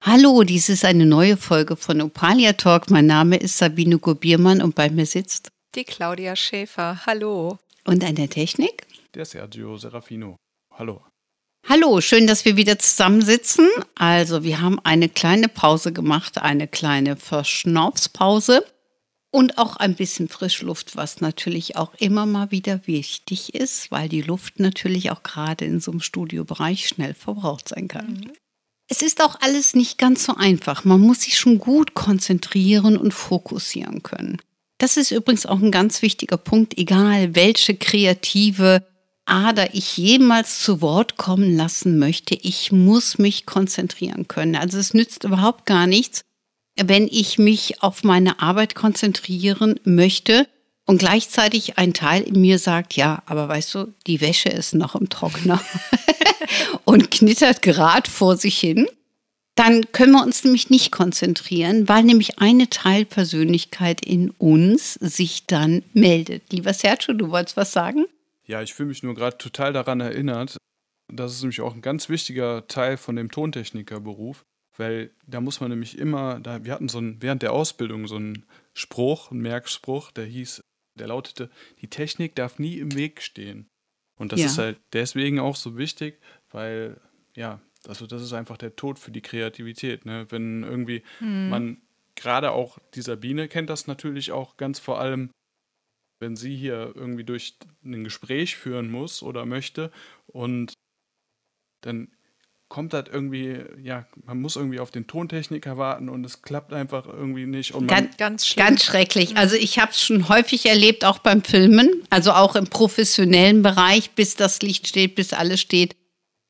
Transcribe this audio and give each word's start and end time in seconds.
Hallo, 0.00 0.42
dies 0.44 0.68
ist 0.68 0.84
eine 0.84 1.06
neue 1.06 1.36
Folge 1.36 1.76
von 1.76 2.00
Opalia 2.00 2.52
Talk. 2.52 2.88
Mein 2.88 3.06
Name 3.06 3.36
ist 3.36 3.58
Sabine 3.58 3.98
Gobiermann 3.98 4.62
und 4.62 4.74
bei 4.74 4.90
mir 4.90 5.04
sitzt 5.04 5.50
die 5.74 5.84
Claudia 5.84 6.36
Schäfer. 6.36 7.04
Hallo. 7.04 7.58
Und 7.84 8.04
an 8.04 8.14
der 8.14 8.30
Technik? 8.30 8.86
Der 9.14 9.24
Sergio 9.24 9.76
Serafino. 9.76 10.36
Hallo. 10.72 11.04
Hallo, 11.68 12.00
schön, 12.00 12.26
dass 12.26 12.44
wir 12.44 12.56
wieder 12.56 12.78
zusammensitzen. 12.78 13.68
Also, 13.96 14.44
wir 14.44 14.60
haben 14.60 14.80
eine 14.84 15.08
kleine 15.08 15.48
Pause 15.48 15.92
gemacht, 15.92 16.38
eine 16.38 16.68
kleine 16.68 17.16
Verschnaufspause 17.16 18.64
und 19.30 19.58
auch 19.58 19.76
ein 19.76 19.96
bisschen 19.96 20.28
Frischluft, 20.28 20.96
was 20.96 21.20
natürlich 21.20 21.76
auch 21.76 21.92
immer 21.94 22.24
mal 22.24 22.50
wieder 22.52 22.86
wichtig 22.86 23.54
ist, 23.54 23.90
weil 23.90 24.08
die 24.08 24.22
Luft 24.22 24.60
natürlich 24.60 25.10
auch 25.10 25.22
gerade 25.22 25.64
in 25.64 25.80
so 25.80 25.90
einem 25.90 26.00
Studiobereich 26.00 26.88
schnell 26.88 27.14
verbraucht 27.14 27.68
sein 27.68 27.88
kann. 27.88 28.12
Mhm. 28.12 28.32
Es 28.88 29.02
ist 29.02 29.22
auch 29.22 29.36
alles 29.40 29.74
nicht 29.74 29.98
ganz 29.98 30.24
so 30.24 30.34
einfach. 30.34 30.84
Man 30.84 31.00
muss 31.00 31.22
sich 31.22 31.38
schon 31.38 31.58
gut 31.58 31.94
konzentrieren 31.94 32.96
und 32.96 33.12
fokussieren 33.12 34.02
können. 34.02 34.38
Das 34.78 34.96
ist 34.96 35.10
übrigens 35.10 35.44
auch 35.44 35.60
ein 35.60 35.70
ganz 35.70 36.02
wichtiger 36.02 36.38
Punkt, 36.38 36.78
egal 36.78 37.34
welche 37.34 37.76
kreative 37.76 38.86
Ader 39.26 39.74
ich 39.74 39.96
jemals 39.98 40.62
zu 40.62 40.80
Wort 40.80 41.18
kommen 41.18 41.54
lassen 41.54 41.98
möchte. 41.98 42.34
Ich 42.34 42.72
muss 42.72 43.18
mich 43.18 43.44
konzentrieren 43.44 44.26
können. 44.26 44.56
Also 44.56 44.78
es 44.78 44.94
nützt 44.94 45.24
überhaupt 45.24 45.66
gar 45.66 45.86
nichts, 45.86 46.22
wenn 46.80 47.08
ich 47.08 47.38
mich 47.38 47.82
auf 47.82 48.04
meine 48.04 48.40
Arbeit 48.40 48.74
konzentrieren 48.74 49.78
möchte 49.84 50.48
und 50.88 50.96
gleichzeitig 50.96 51.76
ein 51.76 51.92
Teil 51.92 52.22
in 52.22 52.40
mir 52.40 52.58
sagt, 52.58 52.94
ja, 52.94 53.22
aber 53.26 53.46
weißt 53.46 53.74
du, 53.74 53.92
die 54.06 54.22
Wäsche 54.22 54.48
ist 54.48 54.74
noch 54.74 54.94
im 54.94 55.10
Trockner 55.10 55.62
und 56.84 57.10
knittert 57.10 57.60
gerade 57.60 58.10
vor 58.10 58.38
sich 58.38 58.58
hin, 58.58 58.88
dann 59.54 59.92
können 59.92 60.12
wir 60.12 60.22
uns 60.22 60.44
nämlich 60.44 60.70
nicht 60.70 60.90
konzentrieren, 60.90 61.90
weil 61.90 62.04
nämlich 62.04 62.38
eine 62.38 62.70
Teilpersönlichkeit 62.70 64.02
in 64.02 64.30
uns 64.30 64.94
sich 64.94 65.44
dann 65.46 65.84
meldet. 65.92 66.50
Lieber 66.52 66.72
Sergio, 66.72 67.12
du 67.12 67.28
wolltest 67.28 67.58
was 67.58 67.72
sagen? 67.72 68.06
Ja, 68.46 68.62
ich 68.62 68.72
fühle 68.72 68.88
mich 68.88 69.02
nur 69.02 69.14
gerade 69.14 69.36
total 69.36 69.74
daran 69.74 70.00
erinnert. 70.00 70.56
Das 71.12 71.34
ist 71.34 71.42
nämlich 71.42 71.60
auch 71.60 71.74
ein 71.74 71.82
ganz 71.82 72.08
wichtiger 72.08 72.66
Teil 72.66 72.96
von 72.96 73.14
dem 73.14 73.30
Tontechnikerberuf, 73.30 74.42
weil 74.78 75.10
da 75.26 75.42
muss 75.42 75.60
man 75.60 75.68
nämlich 75.68 75.98
immer, 75.98 76.40
da, 76.40 76.64
wir 76.64 76.72
hatten 76.72 76.88
so 76.88 76.98
ein, 76.98 77.18
während 77.20 77.42
der 77.42 77.52
Ausbildung 77.52 78.06
so 78.06 78.16
einen 78.16 78.46
Spruch, 78.72 79.30
einen 79.30 79.42
Merkspruch, 79.42 80.12
der 80.12 80.24
hieß, 80.24 80.62
der 80.98 81.08
lautete, 81.08 81.50
die 81.80 81.88
Technik 81.88 82.34
darf 82.34 82.58
nie 82.58 82.78
im 82.78 82.94
Weg 82.94 83.22
stehen. 83.22 83.68
Und 84.16 84.32
das 84.32 84.40
ja. 84.40 84.46
ist 84.46 84.58
halt 84.58 84.80
deswegen 84.92 85.38
auch 85.38 85.56
so 85.56 85.76
wichtig, 85.78 86.20
weil, 86.50 87.00
ja, 87.34 87.60
also 87.86 88.06
das 88.06 88.22
ist 88.22 88.32
einfach 88.32 88.56
der 88.56 88.76
Tod 88.76 88.98
für 88.98 89.10
die 89.10 89.22
Kreativität. 89.22 90.04
Ne? 90.04 90.26
Wenn 90.30 90.64
irgendwie 90.64 91.02
hm. 91.18 91.48
man, 91.48 91.82
gerade 92.16 92.50
auch 92.50 92.78
die 92.94 93.02
Sabine 93.02 93.48
kennt 93.48 93.70
das 93.70 93.86
natürlich 93.86 94.32
auch 94.32 94.56
ganz 94.56 94.78
vor 94.80 95.00
allem, 95.00 95.30
wenn 96.20 96.34
sie 96.34 96.56
hier 96.56 96.92
irgendwie 96.96 97.24
durch 97.24 97.56
ein 97.84 98.02
Gespräch 98.02 98.56
führen 98.56 98.90
muss 98.90 99.22
oder 99.22 99.46
möchte 99.46 99.92
und 100.26 100.72
dann 101.82 102.10
kommt 102.68 102.92
das 102.92 103.04
irgendwie, 103.10 103.60
ja, 103.82 104.06
man 104.26 104.40
muss 104.40 104.56
irgendwie 104.56 104.80
auf 104.80 104.90
den 104.90 105.06
Tontechniker 105.06 105.78
warten 105.78 106.08
und 106.08 106.24
es 106.24 106.42
klappt 106.42 106.72
einfach 106.72 107.06
irgendwie 107.06 107.46
nicht. 107.46 107.74
Und 107.74 107.86
ganz, 107.86 108.16
ganz, 108.16 108.54
ganz 108.54 108.84
schrecklich. 108.84 109.36
Also 109.36 109.56
ich 109.56 109.78
habe 109.78 109.92
es 109.92 110.02
schon 110.02 110.28
häufig 110.28 110.66
erlebt, 110.66 111.04
auch 111.04 111.18
beim 111.18 111.42
Filmen, 111.42 112.02
also 112.10 112.32
auch 112.32 112.56
im 112.56 112.66
professionellen 112.66 113.62
Bereich, 113.62 114.10
bis 114.10 114.34
das 114.34 114.60
Licht 114.60 114.86
steht, 114.86 115.14
bis 115.14 115.32
alles 115.32 115.60
steht. 115.60 115.96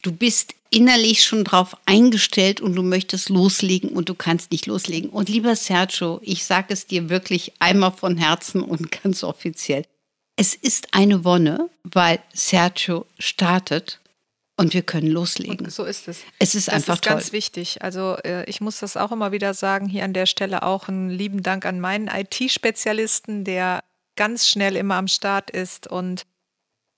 Du 0.03 0.13
bist 0.13 0.55
innerlich 0.71 1.25
schon 1.25 1.45
drauf 1.45 1.77
eingestellt 1.87 2.61
und 2.61 2.75
du 2.75 2.83
möchtest 2.83 3.29
loslegen 3.29 3.91
und 3.91 4.09
du 4.09 4.15
kannst 4.15 4.51
nicht 4.51 4.67
loslegen. 4.67 5.11
Und 5.11 5.29
lieber 5.29 5.57
Sergio, 5.57 6.21
ich 6.23 6.45
sage 6.45 6.75
es 6.75 6.87
dir 6.87 7.09
wirklich 7.09 7.53
einmal 7.59 7.93
von 7.93 8.17
Herzen 8.17 8.63
und 8.63 8.91
ganz 9.03 9.23
offiziell. 9.23 9.85
Es 10.37 10.55
ist 10.55 10.95
eine 10.95 11.25
Wonne, 11.25 11.69
weil 11.85 12.21
Sergio 12.33 13.07
startet 13.19 13.99
und 14.59 14.75
wir 14.75 14.83
können 14.83 15.07
loslegen. 15.07 15.67
Und 15.67 15.73
so 15.73 15.85
ist 15.85 16.09
es. 16.09 16.19
Es 16.41 16.57
ist 16.57 16.67
das 16.67 16.75
einfach 16.75 16.95
ist 16.95 17.05
toll. 17.05 17.15
ganz 17.15 17.33
wichtig. 17.33 17.81
Also 17.81 18.17
äh, 18.25 18.45
ich 18.51 18.61
muss 18.61 18.81
das 18.81 18.97
auch 18.97 19.13
immer 19.13 19.31
wieder 19.31 19.55
sagen. 19.55 19.89
Hier 19.89 20.03
an 20.03 20.13
der 20.13 20.27
Stelle 20.27 20.65
auch 20.65 20.89
einen 20.89 21.11
lieben 21.11 21.45
Dank 21.45 21.65
an 21.65 21.79
meinen 21.79 22.09
IT-Spezialisten, 22.09 23.45
der 23.45 23.85
ganz 24.17 24.49
schnell 24.49 24.75
immer 24.75 24.97
am 24.97 25.07
Start 25.07 25.51
ist. 25.51 25.87
Und 25.87 26.27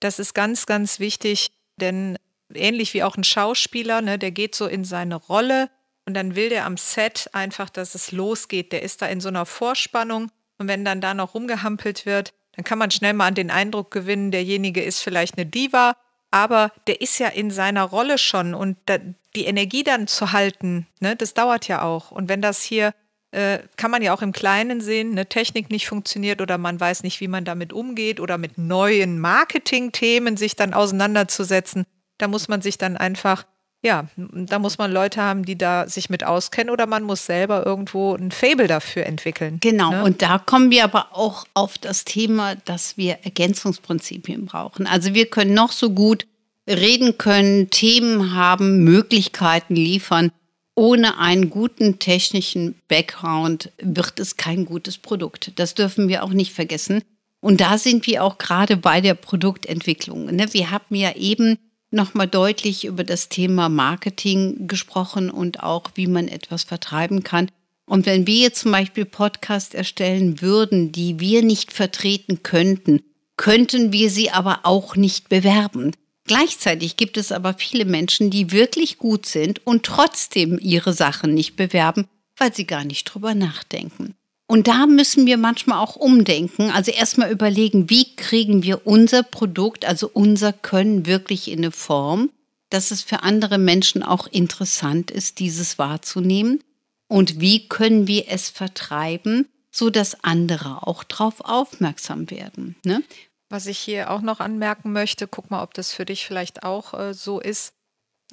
das 0.00 0.18
ist 0.18 0.32
ganz, 0.32 0.64
ganz 0.64 1.00
wichtig, 1.00 1.50
denn 1.76 2.18
ähnlich 2.54 2.94
wie 2.94 3.02
auch 3.02 3.18
ein 3.18 3.24
Schauspieler, 3.24 4.00
ne, 4.00 4.18
der 4.18 4.30
geht 4.30 4.54
so 4.54 4.66
in 4.66 4.84
seine 4.84 5.16
Rolle 5.16 5.68
und 6.06 6.14
dann 6.14 6.36
will 6.36 6.48
der 6.48 6.64
am 6.64 6.78
Set 6.78 7.28
einfach, 7.34 7.68
dass 7.68 7.94
es 7.94 8.10
losgeht. 8.10 8.72
Der 8.72 8.82
ist 8.82 9.02
da 9.02 9.06
in 9.06 9.20
so 9.20 9.28
einer 9.28 9.44
Vorspannung 9.44 10.30
und 10.56 10.66
wenn 10.66 10.82
dann 10.82 11.02
da 11.02 11.12
noch 11.12 11.34
rumgehampelt 11.34 12.06
wird, 12.06 12.32
dann 12.52 12.64
kann 12.64 12.78
man 12.78 12.90
schnell 12.90 13.12
mal 13.12 13.26
an 13.26 13.34
den 13.34 13.50
Eindruck 13.50 13.90
gewinnen, 13.90 14.30
derjenige 14.30 14.82
ist 14.82 15.00
vielleicht 15.00 15.36
eine 15.36 15.44
Diva 15.44 15.96
aber 16.30 16.72
der 16.86 17.00
ist 17.00 17.18
ja 17.18 17.28
in 17.28 17.50
seiner 17.50 17.84
Rolle 17.84 18.18
schon 18.18 18.54
und 18.54 18.76
da, 18.86 18.98
die 19.34 19.44
Energie 19.44 19.84
dann 19.84 20.06
zu 20.06 20.32
halten, 20.32 20.86
ne, 21.00 21.16
das 21.16 21.34
dauert 21.34 21.68
ja 21.68 21.82
auch. 21.82 22.10
Und 22.10 22.28
wenn 22.28 22.42
das 22.42 22.62
hier, 22.62 22.94
äh, 23.32 23.60
kann 23.76 23.90
man 23.90 24.02
ja 24.02 24.12
auch 24.12 24.22
im 24.22 24.32
Kleinen 24.32 24.80
sehen, 24.80 25.12
eine 25.12 25.26
Technik 25.26 25.70
nicht 25.70 25.86
funktioniert 25.86 26.40
oder 26.40 26.58
man 26.58 26.78
weiß 26.78 27.02
nicht, 27.02 27.20
wie 27.20 27.28
man 27.28 27.44
damit 27.44 27.72
umgeht 27.72 28.20
oder 28.20 28.38
mit 28.38 28.58
neuen 28.58 29.18
Marketingthemen 29.20 30.36
sich 30.36 30.56
dann 30.56 30.74
auseinanderzusetzen, 30.74 31.86
da 32.18 32.28
muss 32.28 32.48
man 32.48 32.62
sich 32.62 32.78
dann 32.78 32.96
einfach 32.96 33.44
ja, 33.82 34.08
da 34.16 34.58
muss 34.58 34.76
man 34.76 34.92
Leute 34.92 35.22
haben, 35.22 35.44
die 35.44 35.56
da 35.56 35.88
sich 35.88 36.10
mit 36.10 36.22
auskennen 36.22 36.70
oder 36.70 36.86
man 36.86 37.02
muss 37.02 37.24
selber 37.24 37.64
irgendwo 37.64 38.14
ein 38.14 38.30
Fable 38.30 38.66
dafür 38.66 39.06
entwickeln. 39.06 39.58
Genau, 39.60 39.90
ne? 39.90 40.04
und 40.04 40.20
da 40.20 40.38
kommen 40.38 40.70
wir 40.70 40.84
aber 40.84 41.08
auch 41.12 41.46
auf 41.54 41.78
das 41.78 42.04
Thema, 42.04 42.56
dass 42.56 42.98
wir 42.98 43.20
Ergänzungsprinzipien 43.22 44.44
brauchen. 44.44 44.86
Also 44.86 45.14
wir 45.14 45.26
können 45.26 45.54
noch 45.54 45.72
so 45.72 45.90
gut 45.90 46.26
reden 46.68 47.16
können, 47.16 47.70
Themen 47.70 48.34
haben, 48.34 48.84
Möglichkeiten 48.84 49.76
liefern. 49.76 50.30
Ohne 50.74 51.18
einen 51.18 51.50
guten 51.50 51.98
technischen 51.98 52.74
Background 52.86 53.72
wird 53.78 54.20
es 54.20 54.36
kein 54.36 54.66
gutes 54.66 54.98
Produkt. 54.98 55.52
Das 55.56 55.74
dürfen 55.74 56.08
wir 56.08 56.22
auch 56.22 56.30
nicht 56.30 56.52
vergessen. 56.52 57.02
Und 57.40 57.60
da 57.60 57.78
sind 57.78 58.06
wir 58.06 58.22
auch 58.22 58.36
gerade 58.36 58.76
bei 58.76 59.00
der 59.00 59.14
Produktentwicklung. 59.14 60.26
Ne? 60.26 60.52
Wir 60.52 60.70
haben 60.70 60.94
ja 60.94 61.16
eben 61.16 61.58
nochmal 61.90 62.28
deutlich 62.28 62.84
über 62.84 63.04
das 63.04 63.28
Thema 63.28 63.68
Marketing 63.68 64.68
gesprochen 64.68 65.30
und 65.30 65.62
auch, 65.62 65.90
wie 65.94 66.06
man 66.06 66.28
etwas 66.28 66.64
vertreiben 66.64 67.22
kann. 67.22 67.50
Und 67.86 68.06
wenn 68.06 68.26
wir 68.26 68.36
jetzt 68.36 68.60
zum 68.60 68.72
Beispiel 68.72 69.04
Podcasts 69.04 69.74
erstellen 69.74 70.40
würden, 70.40 70.92
die 70.92 71.18
wir 71.18 71.42
nicht 71.42 71.72
vertreten 71.72 72.42
könnten, 72.42 73.02
könnten 73.36 73.92
wir 73.92 74.10
sie 74.10 74.30
aber 74.30 74.60
auch 74.64 74.96
nicht 74.96 75.28
bewerben. 75.28 75.92
Gleichzeitig 76.24 76.96
gibt 76.96 77.16
es 77.16 77.32
aber 77.32 77.54
viele 77.54 77.84
Menschen, 77.84 78.30
die 78.30 78.52
wirklich 78.52 78.98
gut 78.98 79.26
sind 79.26 79.66
und 79.66 79.84
trotzdem 79.84 80.58
ihre 80.60 80.92
Sachen 80.92 81.34
nicht 81.34 81.56
bewerben, 81.56 82.06
weil 82.36 82.54
sie 82.54 82.66
gar 82.66 82.84
nicht 82.84 83.04
drüber 83.04 83.34
nachdenken. 83.34 84.14
Und 84.50 84.66
da 84.66 84.86
müssen 84.86 85.26
wir 85.26 85.36
manchmal 85.36 85.78
auch 85.78 85.94
umdenken. 85.94 86.72
Also 86.72 86.90
erstmal 86.90 87.30
überlegen, 87.30 87.88
wie 87.88 88.16
kriegen 88.16 88.64
wir 88.64 88.84
unser 88.84 89.22
Produkt, 89.22 89.84
also 89.84 90.10
unser 90.12 90.52
Können 90.52 91.06
wirklich 91.06 91.48
in 91.48 91.60
eine 91.60 91.70
Form, 91.70 92.30
dass 92.68 92.90
es 92.90 93.00
für 93.00 93.22
andere 93.22 93.58
Menschen 93.58 94.02
auch 94.02 94.26
interessant 94.26 95.12
ist, 95.12 95.38
dieses 95.38 95.78
wahrzunehmen. 95.78 96.64
Und 97.06 97.40
wie 97.40 97.68
können 97.68 98.08
wir 98.08 98.24
es 98.26 98.48
vertreiben, 98.48 99.46
so 99.70 99.88
dass 99.88 100.24
andere 100.24 100.84
auch 100.84 101.04
darauf 101.04 101.42
aufmerksam 101.42 102.28
werden. 102.28 102.74
Ne? 102.84 103.04
Was 103.50 103.66
ich 103.66 103.78
hier 103.78 104.10
auch 104.10 104.20
noch 104.20 104.40
anmerken 104.40 104.90
möchte, 104.90 105.28
guck 105.28 105.52
mal, 105.52 105.62
ob 105.62 105.74
das 105.74 105.92
für 105.92 106.04
dich 106.04 106.26
vielleicht 106.26 106.64
auch 106.64 106.92
äh, 106.92 107.14
so 107.14 107.38
ist. 107.38 107.72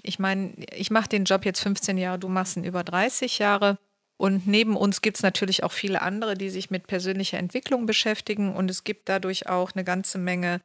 Ich 0.02 0.18
meine, 0.18 0.54
ich 0.75 0.90
mache 0.90 1.10
den 1.10 1.25
Job 1.25 1.46
jetzt 1.46 1.60
15 1.60 1.96
Jahre, 2.00 2.18
du 2.18 2.28
machst 2.28 2.58
ihn 2.58 2.64
über 2.64 2.84
30 2.84 3.38
Jahre. 3.38 3.78
Und 4.18 4.48
neben 4.48 4.75
uns 4.75 5.02
gibt 5.02 5.18
es 5.18 5.24
natürlich 5.24 5.64
auch 5.64 5.72
viele 5.72 6.02
andere, 6.02 6.36
die 6.36 6.50
sich 6.50 6.72
mit 6.72 6.88
persönlicher 6.88 7.38
Entwicklung 7.38 7.86
beschäftigen. 7.86 8.56
Und 8.56 8.69
es 8.69 8.84
gibt 8.84 9.10
dadurch 9.10 9.48
auch 9.48 9.74
eine 9.74 9.84
ganze 9.84 10.18
Menge, 10.18 10.62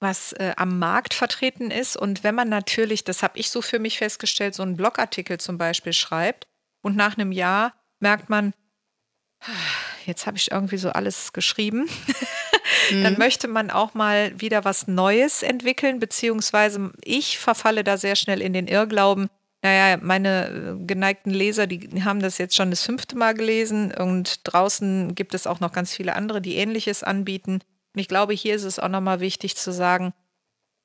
was 0.00 0.32
äh, 0.34 0.52
am 0.56 0.78
Markt 0.78 1.14
vertreten 1.14 1.70
ist. 1.70 1.96
Und 1.96 2.22
wenn 2.22 2.34
man 2.34 2.50
natürlich, 2.50 3.02
das 3.04 3.22
habe 3.22 3.38
ich 3.38 3.50
so 3.50 3.62
für 3.62 3.78
mich 3.78 3.98
festgestellt, 3.98 4.54
so 4.54 4.62
einen 4.62 4.76
Blogartikel 4.76 5.40
zum 5.40 5.56
Beispiel 5.56 5.94
schreibt 5.94 6.46
und 6.82 6.94
nach 6.94 7.16
einem 7.16 7.32
Jahr 7.32 7.72
merkt 8.00 8.28
man, 8.28 8.52
jetzt 10.04 10.26
habe 10.26 10.36
ich 10.36 10.50
irgendwie 10.50 10.76
so 10.76 10.90
alles 10.90 11.32
geschrieben, 11.32 11.88
dann 12.90 13.14
mhm. 13.14 13.18
möchte 13.18 13.48
man 13.48 13.70
auch 13.70 13.94
mal 13.94 14.38
wieder 14.38 14.64
was 14.64 14.86
Neues 14.86 15.42
entwickeln, 15.42 16.00
beziehungsweise 16.00 16.92
ich 17.02 17.38
verfalle 17.38 17.82
da 17.82 17.96
sehr 17.96 18.16
schnell 18.16 18.42
in 18.42 18.52
den 18.52 18.66
Irrglauben. 18.66 19.30
Naja, 19.64 19.98
meine 20.02 20.76
äh, 20.82 20.84
geneigten 20.84 21.30
Leser, 21.30 21.66
die 21.66 22.04
haben 22.04 22.20
das 22.20 22.36
jetzt 22.36 22.54
schon 22.54 22.68
das 22.68 22.82
fünfte 22.82 23.16
Mal 23.16 23.32
gelesen 23.32 23.94
und 23.94 24.40
draußen 24.44 25.14
gibt 25.14 25.32
es 25.32 25.46
auch 25.46 25.58
noch 25.58 25.72
ganz 25.72 25.94
viele 25.94 26.14
andere, 26.16 26.42
die 26.42 26.56
ähnliches 26.56 27.02
anbieten. 27.02 27.60
Und 27.94 28.00
ich 28.00 28.06
glaube, 28.06 28.34
hier 28.34 28.54
ist 28.54 28.64
es 28.64 28.78
auch 28.78 28.90
nochmal 28.90 29.20
wichtig 29.20 29.56
zu 29.56 29.72
sagen, 29.72 30.12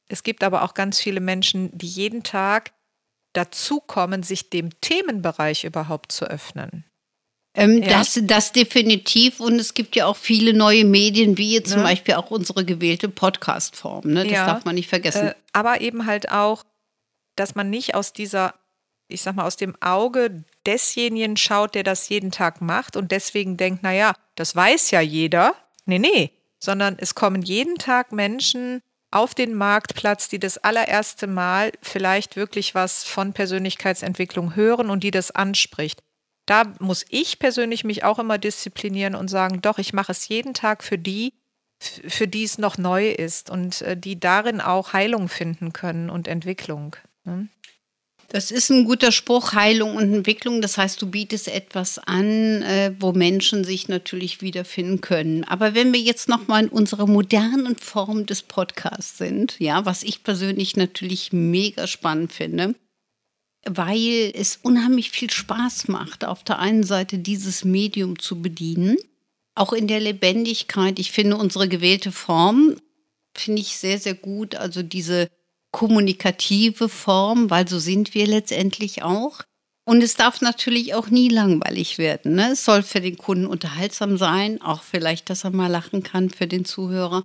es 0.08 0.24
gibt 0.24 0.46
aber 0.46 0.64
auch 0.64 0.74
ganz 0.74 0.98
viele 0.98 1.20
Menschen, 1.20 1.78
die 1.78 1.88
jeden 1.88 2.24
Tag 2.24 2.72
dazukommen, 3.34 4.24
sich 4.24 4.50
dem 4.50 4.70
Themenbereich 4.80 5.66
überhaupt 5.66 6.14
zu 6.14 6.26
öffnen. 6.26 6.86
Ähm, 7.56 7.84
ja. 7.84 7.90
das, 7.90 8.18
das 8.24 8.54
definitiv. 8.54 9.42
Und 9.42 9.60
es 9.60 9.74
gibt 9.74 9.98
ja 9.98 10.06
auch 10.06 10.16
viele 10.16 10.54
neue 10.54 10.86
Medien, 10.86 11.38
wie 11.38 11.54
jetzt 11.54 11.72
zum 11.72 11.80
ne? 11.82 11.88
Beispiel 11.90 12.14
auch 12.14 12.32
unsere 12.32 12.64
gewählte 12.64 13.10
Podcast-Form. 13.10 14.08
Ne? 14.08 14.24
Das 14.24 14.32
ja. 14.32 14.46
darf 14.46 14.64
man 14.64 14.76
nicht 14.76 14.88
vergessen. 14.88 15.28
Äh, 15.28 15.36
aber 15.52 15.82
eben 15.82 16.06
halt 16.06 16.32
auch, 16.32 16.64
dass 17.36 17.56
man 17.56 17.70
nicht 17.70 17.94
aus 17.94 18.14
dieser, 18.14 18.54
ich 19.10 19.22
sag 19.22 19.36
mal, 19.36 19.46
aus 19.46 19.58
dem 19.58 19.76
Auge 19.82 20.44
desjenigen 20.66 21.36
schaut, 21.36 21.76
der 21.76 21.84
das 21.84 22.10
jeden 22.10 22.32
Tag 22.32 22.62
macht 22.62 22.96
und 22.96 23.12
deswegen 23.12 23.58
denkt, 23.58 23.84
naja, 23.84 24.14
das 24.36 24.56
weiß 24.56 24.92
ja 24.92 25.02
jeder. 25.02 25.56
Nee, 25.86 26.00
nee. 26.00 26.32
Sondern 26.60 26.98
es 27.00 27.16
kommen 27.16 27.42
jeden 27.42 27.76
Tag 27.76 28.12
Menschen 28.12 28.82
auf 29.12 29.34
den 29.34 29.56
Marktplatz, 29.56 30.30
die 30.30 30.40
das 30.40 30.58
allererste 30.60 31.26
Mal 31.26 31.72
vielleicht 31.82 32.36
wirklich 32.36 32.76
was 32.76 33.04
von 33.04 33.34
Persönlichkeitsentwicklung 33.34 34.56
hören 34.56 34.90
und 34.90 35.04
die 35.04 35.12
das 35.12 35.32
anspricht. 35.32 36.04
Da 36.46 36.64
muss 36.80 37.06
ich 37.10 37.40
persönlich 37.40 37.84
mich 37.84 38.04
auch 38.04 38.20
immer 38.20 38.38
disziplinieren 38.38 39.16
und 39.16 39.28
sagen, 39.28 39.62
doch, 39.62 39.78
ich 39.78 39.94
mache 39.94 40.12
es 40.12 40.28
jeden 40.28 40.54
Tag 40.54 40.84
für 40.84 40.98
die, 40.98 41.34
für 41.80 42.28
die 42.28 42.44
es 42.44 42.58
noch 42.58 42.78
neu 42.78 43.10
ist 43.10 43.50
und 43.50 43.82
äh, 43.82 43.98
die 43.98 44.20
darin 44.20 44.62
auch 44.62 44.94
Heilung 44.94 45.30
finden 45.30 45.74
können 45.74 46.10
und 46.10 46.28
Entwicklung. 46.28 46.96
Ne? 47.24 47.48
Das 48.32 48.52
ist 48.52 48.70
ein 48.70 48.86
guter 48.86 49.12
Spruch, 49.12 49.54
Heilung 49.54 49.96
und 49.96 50.14
Entwicklung. 50.14 50.62
Das 50.62 50.78
heißt, 50.78 51.02
du 51.02 51.10
bietest 51.10 51.48
etwas 51.48 51.98
an, 51.98 52.62
äh, 52.62 52.94
wo 53.00 53.12
Menschen 53.12 53.64
sich 53.64 53.88
natürlich 53.88 54.44
wiederfinden 54.44 55.02
können. 55.02 55.44
Aber 55.46 55.74
wenn 55.74 55.92
wir 55.94 56.00
jetzt 56.00 56.30
nochmal 56.30 56.66
in 56.66 56.70
unserer 56.70 57.08
modernen 57.08 57.76
Form 57.76 58.28
des 58.28 58.44
Podcasts 58.44 59.18
sind, 59.18 59.56
ja, 59.60 59.84
was 59.86 60.04
ich 60.04 60.24
persönlich 60.24 60.78
natürlich 60.78 61.34
mega 61.34 61.88
spannend 61.88 62.32
finde, 62.32 62.76
weil 63.66 64.32
es 64.36 64.58
unheimlich 64.62 65.10
viel 65.10 65.32
Spaß 65.32 65.88
macht, 65.88 66.24
auf 66.24 66.44
der 66.44 66.60
einen 66.60 66.84
Seite 66.84 67.18
dieses 67.18 67.66
Medium 67.66 68.20
zu 68.20 68.44
bedienen, 68.44 68.98
auch 69.56 69.74
in 69.74 69.88
der 69.88 70.00
Lebendigkeit. 70.00 71.00
Ich 71.00 71.12
finde 71.12 71.36
unsere 71.36 71.68
gewählte 71.68 72.12
Form, 72.12 72.76
finde 73.36 73.62
ich 73.62 73.76
sehr, 73.76 73.98
sehr 73.98 74.14
gut. 74.14 74.54
Also 74.54 74.84
diese 74.84 75.30
kommunikative 75.72 76.90
Form, 76.90 77.50
weil 77.50 77.68
so 77.68 77.80
sind 77.80 78.14
wir 78.14 78.28
letztendlich 78.28 79.04
auch. 79.04 79.42
Und 79.86 80.04
es 80.04 80.14
darf 80.14 80.42
natürlich 80.42 80.94
auch 80.94 81.10
nie 81.10 81.30
langweilig 81.30 81.98
werden. 81.98 82.36
Ne? 82.36 82.52
Es 82.52 82.64
soll 82.64 82.84
für 82.84 83.02
den 83.02 83.18
Kunden 83.18 83.48
unterhaltsam 83.48 84.18
sein, 84.18 84.62
auch 84.62 84.84
vielleicht, 84.84 85.30
dass 85.30 85.44
er 85.44 85.50
mal 85.50 85.68
lachen 85.68 86.04
kann 86.04 86.30
für 86.30 86.46
den 86.46 86.64
Zuhörer, 86.64 87.24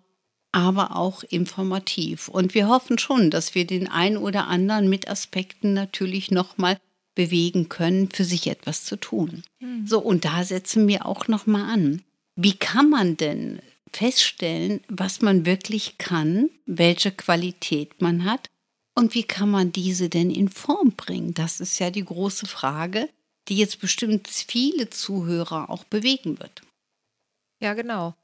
aber 0.51 0.97
auch 0.97 1.23
informativ. 1.25 2.29
Und 2.29 2.55
wir 2.55 2.69
hoffen 2.69 2.99
schon, 2.99 3.31
dass 3.31 3.55
wir 3.55 3.67
den 3.67 3.87
einen 3.89 4.17
oder 4.17 4.47
anderen 4.47 4.89
mit 4.89 5.09
Aspekten 5.09 5.75
natürlich 5.75 6.31
nochmal 6.31 6.79
bewegen 7.15 7.69
können, 7.69 8.09
für 8.11 8.25
sich 8.25 8.47
etwas 8.47 8.85
zu 8.85 8.97
tun. 8.97 9.43
Mhm. 9.61 9.87
So, 9.87 9.99
und 9.99 10.25
da 10.25 10.43
setzen 10.45 10.89
wir 10.89 11.07
auch 11.07 11.29
nochmal 11.29 11.71
an. 11.71 12.03
Wie 12.35 12.55
kann 12.55 12.89
man 12.89 13.17
denn 13.17 13.61
feststellen, 13.97 14.81
was 14.89 15.23
man 15.23 15.47
wirklich 15.47 15.99
kann, 15.99 16.51
welche 16.67 17.13
Qualität 17.13 18.01
man 18.01 18.25
hat 18.25 18.49
und 18.95 19.15
wie 19.15 19.25
kann 19.25 19.51
man 19.51 19.73
diese 19.73 20.09
denn 20.09 20.31
in 20.31 20.49
Form 20.49 20.93
bringen? 20.93 21.35
Das 21.35 21.61
ist 21.61 21.79
ja 21.79 21.91
die 21.91 22.05
große 22.05 22.47
Frage, 22.47 23.09
die 23.49 23.57
jetzt 23.57 23.81
bestimmt 23.81 24.29
viele 24.29 24.91
Zuhörer 24.91 25.71
auch 25.71 25.85
bewegen 25.85 26.39
wird. 26.39 26.63
Ja, 27.61 27.75
genau. 27.75 28.15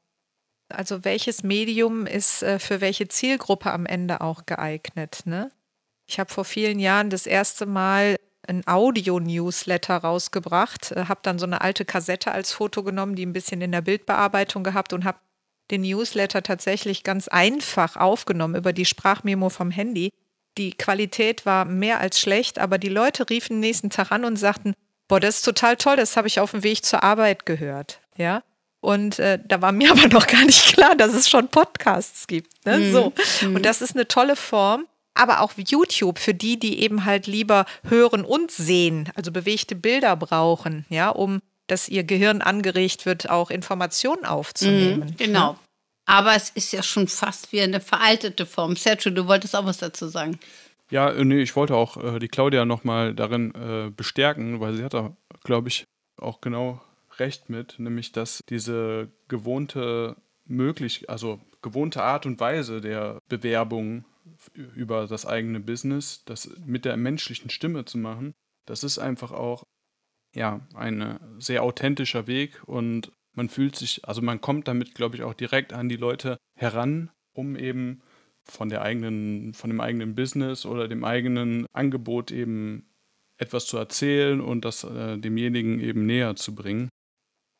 Also 0.69 1.03
welches 1.03 1.43
Medium 1.43 2.05
ist 2.05 2.43
äh, 2.43 2.57
für 2.57 2.79
welche 2.79 3.07
Zielgruppe 3.07 3.71
am 3.71 3.85
Ende 3.85 4.21
auch 4.21 4.45
geeignet? 4.45 5.21
Ne? 5.25 5.51
Ich 6.07 6.19
habe 6.19 6.31
vor 6.31 6.45
vielen 6.45 6.79
Jahren 6.79 7.09
das 7.09 7.25
erste 7.25 7.65
Mal 7.65 8.17
ein 8.47 8.65
Audio-Newsletter 8.65 9.97
rausgebracht, 9.97 10.91
äh, 10.93 11.05
habe 11.05 11.19
dann 11.23 11.39
so 11.39 11.45
eine 11.45 11.61
alte 11.61 11.83
Kassette 11.83 12.31
als 12.31 12.53
Foto 12.53 12.83
genommen, 12.83 13.15
die 13.15 13.25
ein 13.25 13.33
bisschen 13.33 13.61
in 13.61 13.71
der 13.71 13.81
Bildbearbeitung 13.81 14.63
gehabt 14.63 14.93
und 14.93 15.03
habe 15.03 15.19
den 15.71 15.81
Newsletter 15.81 16.43
tatsächlich 16.43 17.03
ganz 17.03 17.27
einfach 17.27 17.95
aufgenommen 17.95 18.55
über 18.55 18.73
die 18.73 18.85
Sprachmemo 18.85 19.49
vom 19.49 19.71
Handy. 19.71 20.09
Die 20.57 20.71
Qualität 20.71 21.45
war 21.45 21.65
mehr 21.65 21.99
als 21.99 22.19
schlecht, 22.19 22.59
aber 22.59 22.77
die 22.77 22.89
Leute 22.89 23.29
riefen 23.29 23.59
nächsten 23.59 23.89
Tag 23.89 24.11
an 24.11 24.25
und 24.25 24.35
sagten, 24.35 24.73
boah, 25.07 25.19
das 25.19 25.37
ist 25.37 25.45
total 25.45 25.77
toll, 25.77 25.95
das 25.95 26.17
habe 26.17 26.27
ich 26.27 26.39
auf 26.39 26.51
dem 26.51 26.63
Weg 26.63 26.83
zur 26.85 27.03
Arbeit 27.03 27.45
gehört. 27.45 27.99
Ja. 28.17 28.43
Und 28.81 29.19
äh, 29.19 29.39
da 29.43 29.61
war 29.61 29.71
mir 29.71 29.91
aber 29.91 30.07
noch 30.07 30.27
gar 30.27 30.43
nicht 30.45 30.73
klar, 30.73 30.95
dass 30.95 31.13
es 31.13 31.29
schon 31.29 31.47
Podcasts 31.47 32.27
gibt. 32.27 32.65
Ne? 32.65 32.79
Mhm. 32.79 32.91
So. 32.91 33.13
Und 33.41 33.53
mhm. 33.53 33.61
das 33.61 33.81
ist 33.81 33.95
eine 33.95 34.07
tolle 34.07 34.35
Form. 34.35 34.87
Aber 35.13 35.41
auch 35.41 35.51
YouTube 35.57 36.19
für 36.19 36.33
die, 36.33 36.57
die 36.57 36.79
eben 36.79 37.03
halt 37.03 37.27
lieber 37.27 37.65
hören 37.83 38.23
und 38.23 38.49
sehen, 38.49 39.11
also 39.13 39.33
bewegte 39.33 39.75
Bilder 39.75 40.15
brauchen, 40.15 40.85
ja, 40.87 41.09
um 41.09 41.41
dass 41.71 41.87
ihr 41.87 42.03
Gehirn 42.03 42.41
angeregt 42.41 43.05
wird, 43.05 43.29
auch 43.29 43.49
Informationen 43.49 44.25
aufzunehmen. 44.25 45.11
Mhm, 45.11 45.15
genau. 45.15 45.57
Aber 46.05 46.35
es 46.35 46.49
ist 46.49 46.73
ja 46.73 46.83
schon 46.83 47.07
fast 47.07 47.53
wie 47.53 47.61
eine 47.61 47.79
veraltete 47.79 48.45
Form. 48.45 48.75
Sergio, 48.75 49.11
du 49.11 49.27
wolltest 49.27 49.55
auch 49.55 49.65
was 49.65 49.77
dazu 49.77 50.07
sagen. 50.07 50.37
Ja, 50.89 51.09
äh, 51.09 51.23
nee, 51.23 51.41
ich 51.41 51.55
wollte 51.55 51.75
auch 51.75 51.95
äh, 51.95 52.19
die 52.19 52.27
Claudia 52.27 52.65
nochmal 52.65 53.15
darin 53.15 53.55
äh, 53.55 53.89
bestärken, 53.89 54.59
weil 54.59 54.75
sie 54.75 54.83
hat 54.83 54.93
da, 54.93 55.15
glaube 55.45 55.69
ich, 55.69 55.85
auch 56.17 56.41
genau 56.41 56.81
recht 57.17 57.49
mit, 57.49 57.79
nämlich 57.79 58.11
dass 58.11 58.41
diese 58.49 59.09
gewohnte 59.29 60.17
möglich, 60.45 61.09
also 61.09 61.39
gewohnte 61.61 62.03
Art 62.03 62.25
und 62.25 62.39
Weise 62.41 62.81
der 62.81 63.19
Bewerbung 63.29 64.03
über 64.75 65.07
das 65.07 65.25
eigene 65.25 65.61
Business, 65.61 66.23
das 66.25 66.49
mit 66.65 66.83
der 66.83 66.97
menschlichen 66.97 67.49
Stimme 67.49 67.85
zu 67.85 67.97
machen, 67.97 68.33
das 68.65 68.83
ist 68.83 68.99
einfach 68.99 69.31
auch 69.31 69.63
ja, 70.33 70.61
ein 70.75 71.19
sehr 71.39 71.63
authentischer 71.63 72.27
Weg 72.27 72.61
und 72.65 73.11
man 73.33 73.49
fühlt 73.49 73.75
sich, 73.75 74.07
also 74.07 74.21
man 74.21 74.41
kommt 74.41 74.67
damit, 74.67 74.95
glaube 74.95 75.15
ich, 75.15 75.23
auch 75.23 75.33
direkt 75.33 75.73
an 75.73 75.89
die 75.89 75.97
Leute 75.97 76.37
heran, 76.55 77.11
um 77.33 77.55
eben 77.55 78.01
von 78.43 78.69
der 78.69 78.81
eigenen, 78.81 79.53
von 79.53 79.69
dem 79.69 79.79
eigenen 79.79 80.15
Business 80.15 80.65
oder 80.65 80.87
dem 80.87 81.03
eigenen 81.03 81.65
Angebot 81.73 82.31
eben 82.31 82.89
etwas 83.37 83.65
zu 83.65 83.77
erzählen 83.77 84.41
und 84.41 84.65
das 84.65 84.83
äh, 84.83 85.17
demjenigen 85.17 85.79
eben 85.79 86.05
näher 86.05 86.35
zu 86.35 86.53
bringen. 86.53 86.89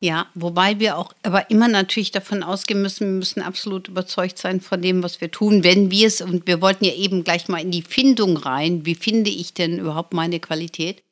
Ja, 0.00 0.26
wobei 0.34 0.80
wir 0.80 0.98
auch 0.98 1.12
aber 1.22 1.48
immer 1.50 1.68
natürlich 1.68 2.10
davon 2.10 2.42
ausgehen 2.42 2.82
müssen, 2.82 3.06
wir 3.06 3.18
müssen 3.18 3.40
absolut 3.40 3.86
überzeugt 3.86 4.36
sein 4.36 4.60
von 4.60 4.82
dem, 4.82 5.02
was 5.04 5.20
wir 5.20 5.30
tun, 5.30 5.62
wenn 5.62 5.92
wir 5.92 6.08
es, 6.08 6.20
und 6.20 6.48
wir 6.48 6.60
wollten 6.60 6.84
ja 6.84 6.92
eben 6.92 7.22
gleich 7.22 7.48
mal 7.48 7.60
in 7.60 7.70
die 7.70 7.82
Findung 7.82 8.36
rein, 8.36 8.84
wie 8.84 8.96
finde 8.96 9.30
ich 9.30 9.54
denn 9.54 9.78
überhaupt 9.78 10.12
meine 10.12 10.40
Qualität? 10.40 11.04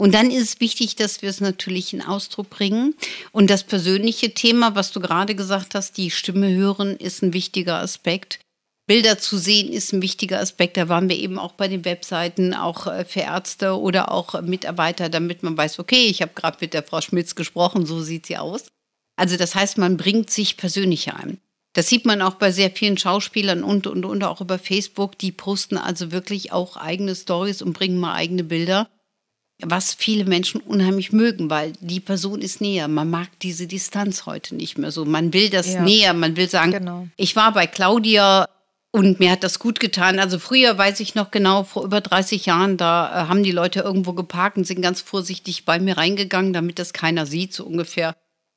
Und 0.00 0.14
dann 0.14 0.30
ist 0.30 0.42
es 0.42 0.60
wichtig, 0.60 0.94
dass 0.94 1.22
wir 1.22 1.28
es 1.28 1.40
natürlich 1.40 1.92
in 1.92 2.02
Ausdruck 2.02 2.48
bringen. 2.50 2.94
Und 3.32 3.50
das 3.50 3.64
persönliche 3.64 4.32
Thema, 4.32 4.76
was 4.76 4.92
du 4.92 5.00
gerade 5.00 5.34
gesagt 5.34 5.74
hast, 5.74 5.96
die 5.96 6.12
Stimme 6.12 6.54
hören, 6.54 6.96
ist 6.96 7.20
ein 7.22 7.32
wichtiger 7.32 7.80
Aspekt. 7.80 8.38
Bilder 8.86 9.18
zu 9.18 9.36
sehen 9.36 9.72
ist 9.72 9.92
ein 9.92 10.00
wichtiger 10.00 10.38
Aspekt. 10.38 10.76
Da 10.76 10.88
waren 10.88 11.08
wir 11.08 11.18
eben 11.18 11.38
auch 11.38 11.52
bei 11.52 11.66
den 11.66 11.84
Webseiten, 11.84 12.54
auch 12.54 12.86
äh, 12.86 13.04
für 13.04 13.20
Ärzte 13.20 13.76
oder 13.76 14.12
auch 14.12 14.40
Mitarbeiter, 14.40 15.08
damit 15.08 15.42
man 15.42 15.58
weiß, 15.58 15.80
okay, 15.80 16.06
ich 16.06 16.22
habe 16.22 16.32
gerade 16.32 16.58
mit 16.60 16.74
der 16.74 16.84
Frau 16.84 17.00
Schmitz 17.00 17.34
gesprochen, 17.34 17.84
so 17.84 18.00
sieht 18.00 18.26
sie 18.26 18.38
aus. 18.38 18.68
Also 19.16 19.36
das 19.36 19.56
heißt, 19.56 19.78
man 19.78 19.96
bringt 19.96 20.30
sich 20.30 20.56
persönlich 20.56 21.12
ein. 21.12 21.38
Das 21.74 21.88
sieht 21.88 22.06
man 22.06 22.22
auch 22.22 22.34
bei 22.34 22.52
sehr 22.52 22.70
vielen 22.70 22.96
Schauspielern 22.96 23.64
und, 23.64 23.88
und, 23.88 24.04
und 24.04 24.22
auch 24.22 24.40
über 24.40 24.60
Facebook. 24.60 25.18
Die 25.18 25.32
posten 25.32 25.76
also 25.76 26.12
wirklich 26.12 26.52
auch 26.52 26.76
eigene 26.76 27.16
Stories 27.16 27.62
und 27.62 27.72
bringen 27.72 27.98
mal 27.98 28.14
eigene 28.14 28.44
Bilder 28.44 28.88
was 29.60 29.94
viele 29.94 30.24
Menschen 30.24 30.60
unheimlich 30.60 31.12
mögen, 31.12 31.50
weil 31.50 31.72
die 31.80 32.00
Person 32.00 32.40
ist 32.40 32.60
näher. 32.60 32.86
Man 32.86 33.10
mag 33.10 33.28
diese 33.42 33.66
Distanz 33.66 34.24
heute 34.24 34.54
nicht 34.54 34.78
mehr 34.78 34.92
so. 34.92 35.04
Man 35.04 35.32
will 35.32 35.50
das 35.50 35.74
ja. 35.74 35.82
näher, 35.82 36.14
man 36.14 36.36
will 36.36 36.48
sagen, 36.48 36.72
genau. 36.72 37.08
ich 37.16 37.34
war 37.34 37.52
bei 37.52 37.66
Claudia 37.66 38.48
und 38.92 39.18
mir 39.18 39.32
hat 39.32 39.42
das 39.42 39.58
gut 39.58 39.80
getan. 39.80 40.18
Also 40.18 40.38
früher 40.38 40.78
weiß 40.78 41.00
ich 41.00 41.14
noch 41.14 41.30
genau, 41.30 41.64
vor 41.64 41.84
über 41.84 42.00
30 42.00 42.46
Jahren, 42.46 42.76
da 42.76 43.08
äh, 43.08 43.28
haben 43.28 43.42
die 43.42 43.52
Leute 43.52 43.80
irgendwo 43.80 44.12
geparkt 44.12 44.56
und 44.56 44.66
sind 44.66 44.80
ganz 44.80 45.00
vorsichtig 45.00 45.64
bei 45.64 45.80
mir 45.80 45.98
reingegangen, 45.98 46.52
damit 46.52 46.78
das 46.78 46.92
keiner 46.92 47.26
sieht, 47.26 47.52
so 47.52 47.64
ungefähr. 47.64 48.14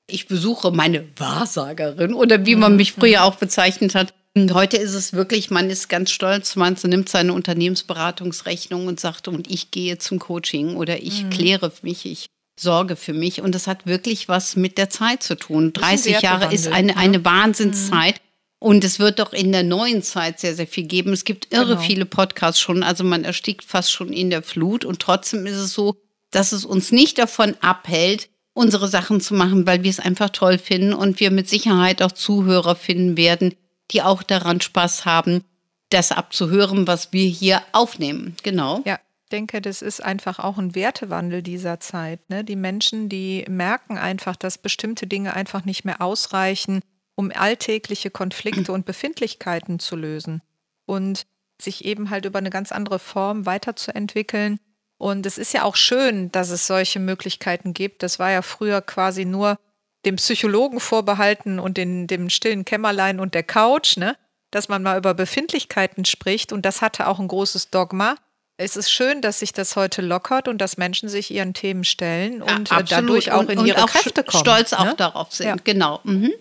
Ich 0.07 0.27
besuche 0.27 0.71
meine 0.71 1.07
Wahrsagerin 1.17 2.13
oder 2.13 2.45
wie 2.45 2.55
man 2.55 2.75
mich 2.75 2.93
früher 2.93 3.23
auch 3.23 3.35
bezeichnet 3.35 3.95
hat. 3.95 4.13
Und 4.33 4.53
heute 4.53 4.77
ist 4.77 4.93
es 4.93 5.11
wirklich, 5.13 5.51
man 5.51 5.69
ist 5.69 5.89
ganz 5.89 6.09
stolz, 6.09 6.55
man 6.55 6.77
nimmt 6.83 7.09
seine 7.09 7.33
Unternehmensberatungsrechnung 7.33 8.87
und 8.87 8.99
sagt, 8.99 9.27
und 9.27 9.51
ich 9.51 9.71
gehe 9.71 9.97
zum 9.97 10.19
Coaching 10.19 10.77
oder 10.77 11.01
ich 11.01 11.23
mhm. 11.23 11.29
kläre 11.31 11.71
mich, 11.81 12.05
ich 12.05 12.27
Sorge 12.59 12.95
für 12.95 13.13
mich. 13.13 13.41
Und 13.41 13.55
das 13.55 13.67
hat 13.67 13.85
wirklich 13.85 14.29
was 14.29 14.55
mit 14.55 14.77
der 14.77 14.89
Zeit 14.89 15.23
zu 15.23 15.35
tun. 15.35 15.73
30 15.73 16.21
Jahre 16.21 16.53
ist 16.53 16.67
eine, 16.67 16.95
eine 16.97 17.25
Wahnsinnszeit. 17.25 18.15
Mhm. 18.15 18.27
Und 18.59 18.83
es 18.83 18.99
wird 18.99 19.19
doch 19.19 19.33
in 19.33 19.51
der 19.51 19.63
neuen 19.63 20.03
Zeit 20.03 20.39
sehr, 20.39 20.55
sehr 20.55 20.67
viel 20.67 20.85
geben. 20.85 21.13
Es 21.13 21.25
gibt 21.25 21.51
irre 21.51 21.69
genau. 21.69 21.81
viele 21.81 22.05
Podcasts 22.05 22.59
schon. 22.59 22.83
Also 22.83 23.03
man 23.03 23.23
erstickt 23.23 23.65
fast 23.65 23.91
schon 23.91 24.13
in 24.13 24.29
der 24.29 24.43
Flut. 24.43 24.85
Und 24.85 24.99
trotzdem 24.99 25.47
ist 25.47 25.57
es 25.57 25.73
so, 25.73 25.95
dass 26.29 26.51
es 26.51 26.63
uns 26.63 26.91
nicht 26.91 27.17
davon 27.17 27.55
abhält, 27.61 28.29
unsere 28.53 28.87
Sachen 28.87 29.19
zu 29.19 29.33
machen, 29.33 29.65
weil 29.65 29.81
wir 29.83 29.89
es 29.89 29.99
einfach 29.99 30.29
toll 30.29 30.59
finden 30.59 30.93
und 30.93 31.19
wir 31.19 31.31
mit 31.31 31.49
Sicherheit 31.49 32.03
auch 32.03 32.11
Zuhörer 32.11 32.75
finden 32.75 33.17
werden, 33.17 33.55
die 33.91 34.01
auch 34.01 34.23
daran 34.23 34.61
Spaß 34.61 35.05
haben, 35.05 35.43
das 35.89 36.11
abzuhören, 36.11 36.87
was 36.87 37.11
wir 37.11 37.27
hier 37.27 37.61
aufnehmen. 37.73 38.35
Genau. 38.43 38.81
Ja, 38.85 38.97
denke, 39.31 39.61
das 39.61 39.81
ist 39.81 40.03
einfach 40.03 40.39
auch 40.39 40.57
ein 40.57 40.75
Wertewandel 40.75 41.41
dieser 41.41 41.79
Zeit. 41.79 42.29
Ne? 42.29 42.43
Die 42.43 42.55
Menschen, 42.55 43.09
die 43.09 43.45
merken 43.49 43.97
einfach, 43.97 44.35
dass 44.35 44.57
bestimmte 44.57 45.07
Dinge 45.07 45.33
einfach 45.33 45.65
nicht 45.65 45.85
mehr 45.85 46.01
ausreichen, 46.01 46.81
um 47.15 47.31
alltägliche 47.33 48.09
Konflikte 48.09 48.71
und 48.71 48.85
Befindlichkeiten 48.85 49.79
zu 49.79 49.95
lösen 49.95 50.41
und 50.85 51.25
sich 51.61 51.85
eben 51.85 52.09
halt 52.09 52.25
über 52.25 52.39
eine 52.39 52.49
ganz 52.49 52.71
andere 52.71 52.99
Form 52.99 53.45
weiterzuentwickeln. 53.45 54.59
Und 54.97 55.25
es 55.25 55.37
ist 55.37 55.53
ja 55.53 55.63
auch 55.63 55.75
schön, 55.75 56.31
dass 56.31 56.49
es 56.49 56.67
solche 56.67 56.99
Möglichkeiten 56.99 57.73
gibt. 57.73 58.03
Das 58.03 58.19
war 58.19 58.31
ja 58.31 58.41
früher 58.41 58.81
quasi 58.81 59.25
nur 59.25 59.57
dem 60.05 60.15
Psychologen 60.15 60.79
vorbehalten 60.79 61.59
und 61.59 61.77
den, 61.77 62.07
dem 62.07 62.29
stillen 62.29 62.65
Kämmerlein 62.65 63.19
und 63.19 63.33
der 63.33 63.43
Couch, 63.43 63.97
ne? 63.97 64.17
dass 64.51 64.67
man 64.67 64.83
mal 64.83 64.97
über 64.97 65.13
Befindlichkeiten 65.13 66.05
spricht. 66.05 66.51
Und 66.51 66.65
das 66.65 66.81
hatte 66.81 67.07
auch 67.07 67.19
ein 67.19 67.27
großes 67.27 67.69
Dogma. 67.69 68.15
Es 68.57 68.75
ist 68.75 68.91
schön, 68.91 69.21
dass 69.21 69.39
sich 69.39 69.53
das 69.53 69.75
heute 69.75 70.01
lockert 70.01 70.47
und 70.47 70.59
dass 70.59 70.77
Menschen 70.77 71.09
sich 71.09 71.31
ihren 71.31 71.53
Themen 71.53 71.83
stellen 71.83 72.41
und 72.41 72.69
ja, 72.69 72.83
dadurch 72.83 73.31
auch 73.31 73.47
in 73.47 73.59
und, 73.59 73.65
ihre 73.65 73.77
und 73.77 73.83
auch 73.83 73.89
Kräfte 73.89 74.23
kommen. 74.23 74.43
Stolz 74.43 74.73
auch 74.73 74.85
ne? 74.85 74.95
darauf 74.97 75.33
sind, 75.33 75.47
ja. 75.47 75.55
genau. 75.63 75.99
Mhm. 76.03 76.31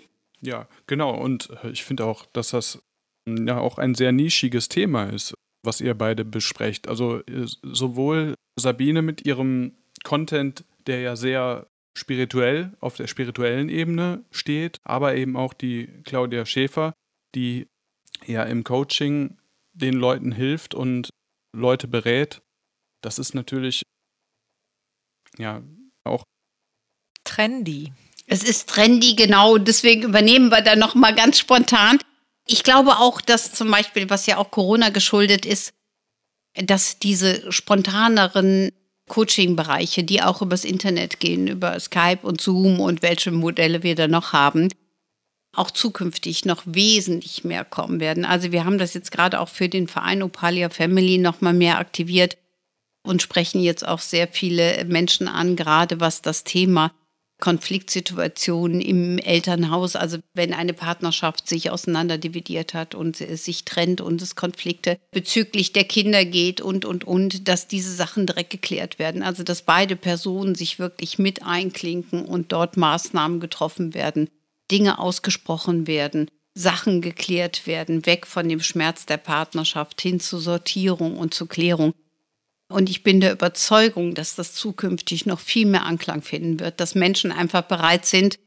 Ja, 0.43 0.67
genau. 0.87 1.15
Und 1.15 1.51
äh, 1.63 1.71
ich 1.71 1.85
finde 1.85 2.05
auch, 2.05 2.27
dass 2.33 2.51
das 2.51 2.83
hm, 3.27 3.47
ja 3.47 3.59
auch 3.59 3.79
ein 3.79 3.95
sehr 3.95 4.13
nischiges 4.13 4.69
Thema 4.69 5.05
ist, 5.05 5.35
was 5.63 5.81
ihr 5.81 5.95
beide 5.95 6.25
besprecht. 6.25 6.89
Also 6.89 7.19
äh, 7.21 7.47
sowohl 7.63 8.35
Sabine 8.59 9.03
mit 9.03 9.25
ihrem 9.25 9.77
Content, 10.05 10.65
der 10.87 11.01
ja 11.01 11.17
sehr 11.17 11.67
spirituell 11.97 12.77
auf 12.81 12.97
der 12.97 13.07
spirituellen 13.07 13.69
Ebene 13.69 14.25
steht, 14.31 14.79
aber 14.85 15.17
eben 15.17 15.37
auch 15.37 15.53
die 15.53 15.87
Claudia 16.05 16.47
Schäfer, 16.47 16.95
die 17.35 17.67
ja 18.27 18.43
im 18.45 18.65
Coaching 18.65 19.39
den 19.73 19.95
Leuten 19.95 20.33
hilft 20.33 20.75
und 20.75 21.11
Leute 21.55 21.89
berät. 21.89 22.43
Das 23.03 23.19
ist 23.19 23.35
natürlich 23.35 23.83
ja 25.39 25.63
auch 26.05 26.25
trendy. 27.25 27.93
Es 28.27 28.45
ist 28.45 28.69
trendy, 28.69 29.17
genau. 29.17 29.59
Deswegen 29.59 30.03
übernehmen 30.03 30.51
wir 30.51 30.63
da 30.63 30.77
noch 30.77 30.95
mal 30.95 31.15
ganz 31.15 31.39
spontan. 31.39 31.99
Ich 32.47 32.63
glaube 32.63 32.99
auch, 32.99 33.21
dass 33.21 33.53
zum 33.53 33.71
Beispiel, 33.71 34.11
was 34.11 34.27
ja 34.27 34.37
auch 34.37 34.51
Corona 34.51 34.91
geschuldet 34.91 35.47
ist, 35.47 35.73
dass 36.55 36.99
diese 36.99 37.51
spontaneren 37.53 38.71
Coaching-Bereiche, 39.11 40.05
die 40.05 40.23
auch 40.23 40.41
übers 40.41 40.65
Internet 40.65 41.19
gehen, 41.19 41.49
über 41.49 41.79
Skype 41.81 42.21
und 42.23 42.41
Zoom 42.41 42.79
und 42.79 43.03
welche 43.03 43.33
Modelle 43.33 43.83
wir 43.83 43.97
da 43.97 44.07
noch 44.07 44.33
haben, 44.33 44.69
auch 45.53 45.73
zukünftig 45.73 46.45
noch 46.45 46.63
wesentlich 46.65 47.43
mehr 47.43 47.65
kommen 47.65 47.99
werden. 47.99 48.25
Also 48.25 48.53
wir 48.53 48.65
haben 48.65 48.79
das 48.79 48.95
jetzt 48.95 49.11
gerade 49.11 49.41
auch 49.41 49.49
für 49.49 49.69
den 49.69 49.89
Verein 49.89 50.23
Opalia 50.23 50.71
Family 50.71 51.19
noch 51.19 51.41
mal 51.41 51.53
mehr 51.53 51.79
aktiviert 51.79 52.39
und 53.03 53.21
sprechen 53.21 53.61
jetzt 53.61 53.87
auch 53.87 53.99
sehr 53.99 54.29
viele 54.29 54.85
Menschen 54.85 55.27
an, 55.27 55.57
gerade 55.57 55.99
was 55.99 56.23
das 56.23 56.45
Thema 56.45 56.93
Konfliktsituationen 57.41 58.81
im 58.81 59.19
Elternhaus, 59.19 59.97
also 59.97 60.19
wenn 60.35 60.55
eine 60.55 60.73
Partnerschaft 60.73 61.49
sich 61.49 61.71
auseinanderdividiert 61.71 62.75
hat 62.75 62.95
und 62.95 63.17
sich 63.17 63.65
trennt 63.65 64.01
und 64.01 64.23
es 64.23 64.37
Konflikte 64.37 64.99
bezüglich 65.11 65.73
der 65.73 65.85
Kinder 65.85 66.25
geht 66.25 66.61
und, 66.61 66.85
und, 66.85 67.05
und, 67.05 67.49
dass 67.49 67.67
diese 67.67 67.93
Sachen 67.93 68.27
direkt 68.27 68.51
geklärt 68.51 68.99
werden. 68.99 69.23
Also 69.23 69.43
dass 69.43 69.63
beide 69.63 69.97
Personen 69.97 70.55
sich 70.55 70.79
wirklich 70.79 71.19
mit 71.19 71.45
einklinken 71.45 72.25
und 72.25 72.53
dort 72.53 72.77
Maßnahmen 72.77 73.41
getroffen 73.41 73.95
werden, 73.95 74.29
Dinge 74.71 74.99
ausgesprochen 74.99 75.87
werden, 75.87 76.31
Sachen 76.55 77.01
geklärt 77.01 77.67
werden, 77.67 78.07
weg 78.07 78.27
von 78.27 78.49
dem 78.49 78.61
Schmerz 78.61 79.07
der 79.07 79.17
Partnerschaft 79.17 80.01
hin 80.01 80.21
zur 80.21 80.41
Sortierung 80.41 81.17
und 81.17 81.35
zur 81.35 81.49
Klärung. 81.49 81.95
Und 82.71 82.89
ich 82.89 83.03
bin 83.03 83.21
der 83.21 83.33
Überzeugung, 83.33 84.15
dass 84.15 84.37
das 84.37 84.55
zukünftig 84.55 85.27
noch 85.27 85.41
viel 85.41 85.67
mehr 85.67 85.85
Anklang 85.85 86.23
finden 86.23 86.61
wird, 86.61 86.79
dass 86.79 86.95
Menschen 86.95 87.33
einfach 87.33 87.63
bereit 87.63 88.07
sind, 88.07 88.39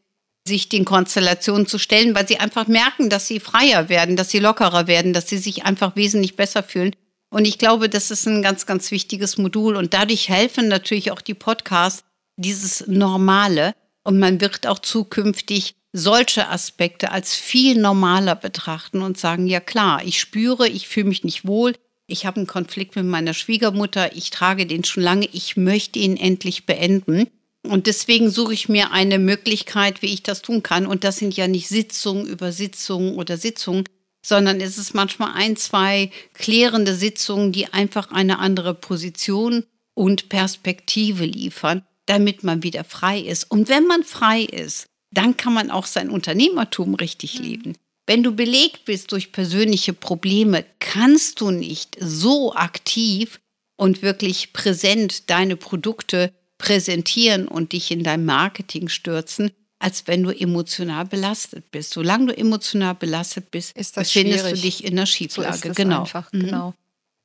sich 0.47 0.69
den 0.69 0.85
Konstellationen 0.85 1.67
zu 1.67 1.77
stellen, 1.77 2.15
weil 2.15 2.27
sie 2.27 2.39
einfach 2.39 2.67
merken, 2.67 3.09
dass 3.09 3.27
sie 3.27 3.39
freier 3.39 3.89
werden, 3.89 4.15
dass 4.15 4.29
sie 4.29 4.39
lockerer 4.39 4.87
werden, 4.87 5.13
dass 5.13 5.27
sie 5.27 5.37
sich 5.37 5.65
einfach 5.65 5.95
wesentlich 5.95 6.35
besser 6.35 6.63
fühlen. 6.63 6.95
Und 7.29 7.45
ich 7.45 7.57
glaube, 7.57 7.89
das 7.89 8.11
ist 8.11 8.25
ein 8.25 8.41
ganz, 8.41 8.65
ganz 8.65 8.91
wichtiges 8.91 9.37
Modul. 9.37 9.75
Und 9.75 9.93
dadurch 9.93 10.29
helfen 10.29 10.67
natürlich 10.67 11.11
auch 11.11 11.21
die 11.21 11.33
Podcasts, 11.33 12.03
dieses 12.37 12.87
Normale. 12.87 13.73
Und 14.03 14.19
man 14.19 14.39
wird 14.39 14.67
auch 14.67 14.79
zukünftig 14.79 15.75
solche 15.93 16.49
Aspekte 16.49 17.11
als 17.11 17.35
viel 17.35 17.79
normaler 17.79 18.35
betrachten 18.35 19.01
und 19.01 19.17
sagen, 19.17 19.47
ja 19.47 19.59
klar, 19.59 20.01
ich 20.03 20.19
spüre, 20.19 20.67
ich 20.67 20.87
fühle 20.87 21.09
mich 21.09 21.23
nicht 21.23 21.45
wohl, 21.45 21.73
ich 22.07 22.25
habe 22.25 22.37
einen 22.37 22.47
Konflikt 22.47 22.95
mit 22.95 23.05
meiner 23.05 23.33
Schwiegermutter, 23.33 24.15
ich 24.15 24.29
trage 24.29 24.65
den 24.65 24.83
schon 24.83 25.03
lange, 25.03 25.27
ich 25.31 25.55
möchte 25.57 25.99
ihn 25.99 26.17
endlich 26.17 26.65
beenden. 26.65 27.27
Und 27.65 27.87
deswegen 27.87 28.29
suche 28.29 28.53
ich 28.53 28.67
mir 28.67 28.91
eine 28.91 29.19
Möglichkeit, 29.19 30.01
wie 30.01 30.13
ich 30.13 30.21
das 30.21 30.41
tun 30.41 30.63
kann. 30.63 30.85
Und 30.85 31.05
das 31.05 31.17
sind 31.17 31.35
ja 31.35 31.47
nicht 31.47 31.69
Sitzungen 31.69 32.25
über 32.27 32.51
Sitzungen 32.51 33.15
oder 33.15 33.37
Sitzungen, 33.37 33.85
sondern 34.25 34.59
es 34.59 34.77
ist 34.77 34.93
manchmal 34.93 35.33
ein, 35.33 35.55
zwei 35.55 36.11
klärende 36.33 36.93
Sitzungen, 36.93 37.53
die 37.53 37.71
einfach 37.71 38.11
eine 38.11 38.39
andere 38.39 38.73
Position 38.73 39.65
und 39.93 40.27
Perspektive 40.27 41.25
liefern, 41.25 41.85
damit 42.05 42.43
man 42.43 42.63
wieder 42.63 42.83
frei 42.83 43.19
ist. 43.19 43.49
Und 43.49 43.69
wenn 43.69 43.87
man 43.87 44.03
frei 44.03 44.41
ist, 44.41 44.87
dann 45.11 45.37
kann 45.37 45.53
man 45.53 45.71
auch 45.71 45.85
sein 45.85 46.09
Unternehmertum 46.09 46.95
richtig 46.95 47.39
mhm. 47.39 47.45
leben. 47.45 47.73
Wenn 48.05 48.23
du 48.23 48.35
belegt 48.35 48.85
bist 48.85 49.11
durch 49.11 49.31
persönliche 49.31 49.93
Probleme, 49.93 50.65
kannst 50.79 51.39
du 51.39 51.51
nicht 51.51 51.97
so 51.99 52.53
aktiv 52.53 53.39
und 53.77 54.01
wirklich 54.01 54.53
präsent 54.53 55.29
deine 55.29 55.55
Produkte 55.55 56.33
präsentieren 56.57 57.47
und 57.47 57.71
dich 57.73 57.91
in 57.91 58.03
dein 58.03 58.25
Marketing 58.25 58.89
stürzen, 58.89 59.51
als 59.79 60.07
wenn 60.07 60.23
du 60.23 60.31
emotional 60.31 61.05
belastet 61.05 61.71
bist. 61.71 61.91
Solange 61.91 62.27
du 62.27 62.37
emotional 62.37 62.95
belastet 62.95 63.51
bist, 63.51 63.73
befindest 63.75 64.51
du 64.51 64.55
dich 64.55 64.83
in 64.83 64.95
der 64.95 65.05
Schieflage. 65.05 65.69
So 65.69 65.73
genau. 65.73 66.01
Einfach, 66.01 66.31
mhm. 66.31 66.45
genau. 66.45 66.73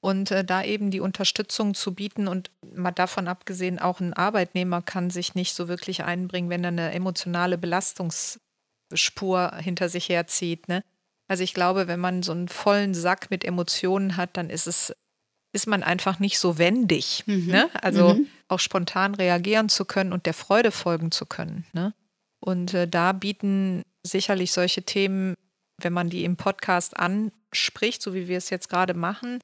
Und 0.00 0.30
äh, 0.30 0.44
da 0.44 0.62
eben 0.62 0.90
die 0.90 1.00
Unterstützung 1.00 1.74
zu 1.74 1.92
bieten 1.92 2.28
und 2.28 2.50
mal 2.74 2.92
davon 2.92 3.26
abgesehen, 3.26 3.80
auch 3.80 4.00
ein 4.00 4.12
Arbeitnehmer 4.12 4.80
kann 4.80 5.10
sich 5.10 5.34
nicht 5.34 5.54
so 5.54 5.66
wirklich 5.66 6.04
einbringen, 6.04 6.50
wenn 6.50 6.64
er 6.64 6.68
eine 6.68 6.92
emotionale 6.92 7.58
Belastungs 7.58 8.40
Spur 8.94 9.52
hinter 9.56 9.88
sich 9.88 10.08
herzieht. 10.08 10.68
Ne? 10.68 10.82
Also 11.28 11.42
ich 11.42 11.54
glaube, 11.54 11.88
wenn 11.88 12.00
man 12.00 12.22
so 12.22 12.32
einen 12.32 12.48
vollen 12.48 12.94
Sack 12.94 13.30
mit 13.30 13.44
Emotionen 13.44 14.16
hat, 14.16 14.36
dann 14.36 14.50
ist 14.50 14.66
es, 14.66 14.94
ist 15.52 15.66
man 15.66 15.82
einfach 15.82 16.18
nicht 16.18 16.38
so 16.38 16.58
wendig. 16.58 17.24
Mhm. 17.26 17.46
Ne? 17.46 17.70
Also 17.74 18.14
mhm. 18.14 18.26
auch 18.48 18.60
spontan 18.60 19.14
reagieren 19.14 19.68
zu 19.68 19.84
können 19.84 20.12
und 20.12 20.26
der 20.26 20.34
Freude 20.34 20.70
folgen 20.70 21.10
zu 21.10 21.26
können. 21.26 21.66
Ne? 21.72 21.94
Und 22.40 22.74
äh, 22.74 22.88
da 22.88 23.12
bieten 23.12 23.82
sicherlich 24.02 24.52
solche 24.52 24.82
Themen, 24.82 25.34
wenn 25.80 25.92
man 25.92 26.08
die 26.08 26.24
im 26.24 26.36
Podcast 26.36 26.96
anspricht, 26.96 28.02
so 28.02 28.14
wie 28.14 28.28
wir 28.28 28.38
es 28.38 28.50
jetzt 28.50 28.68
gerade 28.68 28.94
machen, 28.94 29.40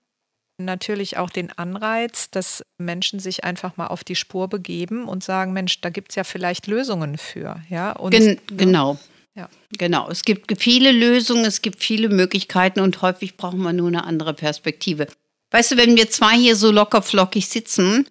natürlich 0.59 1.17
auch 1.17 1.31
den 1.31 1.51
Anreiz, 1.53 2.31
dass 2.31 2.65
Menschen 2.79 3.19
sich 3.19 3.45
einfach 3.45 3.77
mal 3.77 3.89
auf 3.89 4.05
die 4.05 4.15
Spur 4.15 4.49
begeben 4.49 5.09
und 5.09 5.25
sagen, 5.25 5.53
Mensch, 5.53 5.81
da 5.81 5.91
gibt 5.91 6.13
es 6.13 6.17
ja 6.17 6.25
vielleicht 6.25 6.67
Lösungen 6.67 7.19
für. 7.19 7.61
Ja? 7.69 7.93
Und, 7.93 8.13
Gen 8.13 8.27
ne? 8.27 8.39
genau. 8.57 8.99
Ja. 9.37 9.49
Genau, 9.77 10.09
es 10.09 10.23
gibt 10.23 10.63
viele 10.63 10.93
Lösungen, 10.93 11.45
es 11.45 11.61
gibt 11.61 11.83
viele 11.83 12.09
Möglichkeiten 12.09 12.81
und 12.81 13.03
häufig 13.03 13.37
brauchen 13.37 13.63
wir 13.63 13.73
nur 13.73 13.89
eine 13.89 14.05
andere 14.05 14.33
Perspektive. 14.33 15.09
Weißt 15.51 15.73
du, 15.73 15.77
wenn 15.77 15.97
wir 15.97 16.09
zwei 16.09 16.37
hier 16.37 16.57
so 16.57 16.71
locker 16.71 17.03
flockig 17.03 17.49
sitzen, 17.49 18.09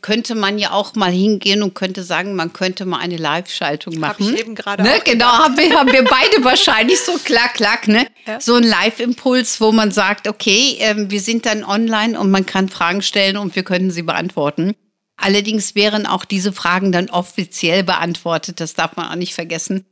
könnte 0.00 0.34
man 0.34 0.58
ja 0.58 0.70
auch 0.72 0.94
mal 0.94 1.10
hingehen 1.10 1.62
und 1.62 1.74
könnte 1.74 2.04
sagen, 2.04 2.36
man 2.36 2.52
könnte 2.52 2.84
mal 2.84 2.98
eine 2.98 3.16
Live-Schaltung 3.16 3.98
machen. 3.98 4.26
Habe 4.26 4.34
ich 4.34 4.40
eben 4.40 4.54
gerade 4.54 4.82
ne? 4.82 5.00
Genau, 5.04 5.26
haben 5.26 5.56
wir, 5.56 5.76
haben 5.76 5.90
wir 5.90 6.04
beide 6.04 6.44
wahrscheinlich 6.44 7.00
so 7.00 7.18
klack, 7.18 7.54
klack, 7.54 7.88
ne? 7.88 8.06
Ja. 8.26 8.40
So 8.40 8.54
ein 8.54 8.62
Live-Impuls, 8.62 9.60
wo 9.60 9.72
man 9.72 9.90
sagt, 9.90 10.28
okay, 10.28 10.76
äh, 10.78 11.10
wir 11.10 11.20
sind 11.20 11.46
dann 11.46 11.64
online 11.64 12.18
und 12.18 12.30
man 12.30 12.46
kann 12.46 12.68
Fragen 12.68 13.02
stellen 13.02 13.36
und 13.36 13.56
wir 13.56 13.64
können 13.64 13.90
sie 13.90 14.02
beantworten. 14.02 14.74
Allerdings 15.16 15.74
wären 15.74 16.06
auch 16.06 16.24
diese 16.24 16.52
Fragen 16.52 16.92
dann 16.92 17.10
offiziell 17.10 17.82
beantwortet, 17.82 18.60
das 18.60 18.74
darf 18.74 18.94
man 18.94 19.10
auch 19.10 19.16
nicht 19.16 19.34
vergessen 19.34 19.84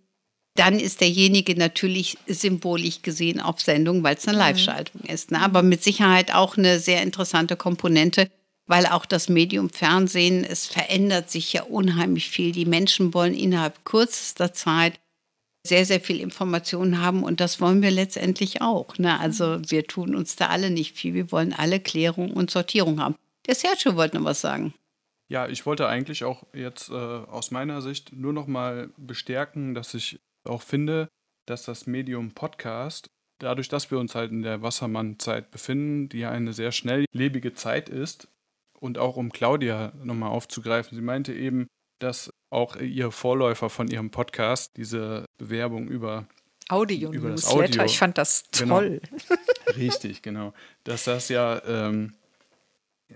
dann 0.58 0.78
ist 0.78 1.00
derjenige 1.00 1.56
natürlich 1.56 2.18
symbolisch 2.26 3.02
gesehen 3.02 3.40
auf 3.40 3.60
Sendung, 3.60 4.02
weil 4.02 4.16
es 4.16 4.26
eine 4.26 4.36
mhm. 4.36 4.42
Live-Schaltung 4.42 5.02
ist. 5.02 5.30
Ne? 5.30 5.40
Aber 5.40 5.62
mit 5.62 5.82
Sicherheit 5.82 6.34
auch 6.34 6.56
eine 6.56 6.78
sehr 6.78 7.02
interessante 7.02 7.56
Komponente, 7.56 8.30
weil 8.66 8.86
auch 8.86 9.06
das 9.06 9.28
Medium 9.28 9.70
Fernsehen, 9.70 10.44
es 10.44 10.66
verändert 10.66 11.30
sich 11.30 11.52
ja 11.52 11.62
unheimlich 11.62 12.28
viel. 12.30 12.52
Die 12.52 12.66
Menschen 12.66 13.14
wollen 13.14 13.34
innerhalb 13.34 13.84
kürzester 13.84 14.52
Zeit 14.52 14.98
sehr, 15.66 15.84
sehr 15.84 16.00
viel 16.00 16.20
Informationen 16.20 17.00
haben 17.00 17.24
und 17.24 17.40
das 17.40 17.60
wollen 17.60 17.82
wir 17.82 17.90
letztendlich 17.90 18.62
auch. 18.62 18.98
Ne? 18.98 19.18
Also 19.18 19.58
wir 19.68 19.86
tun 19.86 20.14
uns 20.14 20.36
da 20.36 20.46
alle 20.46 20.70
nicht 20.70 20.96
viel. 20.96 21.14
Wir 21.14 21.32
wollen 21.32 21.52
alle 21.52 21.80
Klärung 21.80 22.32
und 22.32 22.50
Sortierung 22.50 23.00
haben. 23.00 23.16
Der 23.46 23.54
Sergio 23.54 23.96
wollte 23.96 24.16
noch 24.16 24.24
was 24.24 24.40
sagen. 24.40 24.74
Ja, 25.28 25.48
ich 25.48 25.66
wollte 25.66 25.88
eigentlich 25.88 26.22
auch 26.22 26.44
jetzt 26.52 26.88
äh, 26.88 26.94
aus 26.94 27.50
meiner 27.50 27.82
Sicht 27.82 28.12
nur 28.12 28.32
noch 28.32 28.46
mal 28.46 28.90
bestärken, 28.96 29.74
dass 29.74 29.92
ich 29.94 30.20
auch 30.46 30.62
finde, 30.62 31.08
dass 31.46 31.64
das 31.64 31.86
Medium 31.86 32.32
Podcast, 32.32 33.08
dadurch, 33.38 33.68
dass 33.68 33.90
wir 33.90 33.98
uns 33.98 34.14
halt 34.14 34.30
in 34.30 34.42
der 34.42 34.62
Wassermann-Zeit 34.62 35.50
befinden, 35.50 36.08
die 36.08 36.20
ja 36.20 36.30
eine 36.30 36.52
sehr 36.52 36.72
schnelllebige 36.72 37.54
Zeit 37.54 37.88
ist, 37.88 38.28
und 38.78 38.98
auch 38.98 39.16
um 39.16 39.32
Claudia 39.32 39.92
nochmal 40.02 40.30
aufzugreifen, 40.30 40.96
sie 40.96 41.02
meinte 41.02 41.32
eben, 41.32 41.66
dass 41.98 42.30
auch 42.50 42.76
ihr 42.76 43.10
Vorläufer 43.10 43.70
von 43.70 43.88
ihrem 43.88 44.10
Podcast 44.10 44.76
diese 44.76 45.24
Bewerbung 45.38 45.88
über 45.88 46.28
Audio 46.68 47.12
über 47.12 47.30
das 47.30 47.46
Audio. 47.46 47.84
Ich 47.84 47.98
fand 47.98 48.18
das 48.18 48.44
genau. 48.50 48.80
toll. 48.80 49.00
Genau. 49.00 49.40
Richtig, 49.76 50.22
genau. 50.22 50.52
Dass 50.84 51.04
das 51.04 51.28
ja, 51.28 51.62
ähm, 51.64 52.14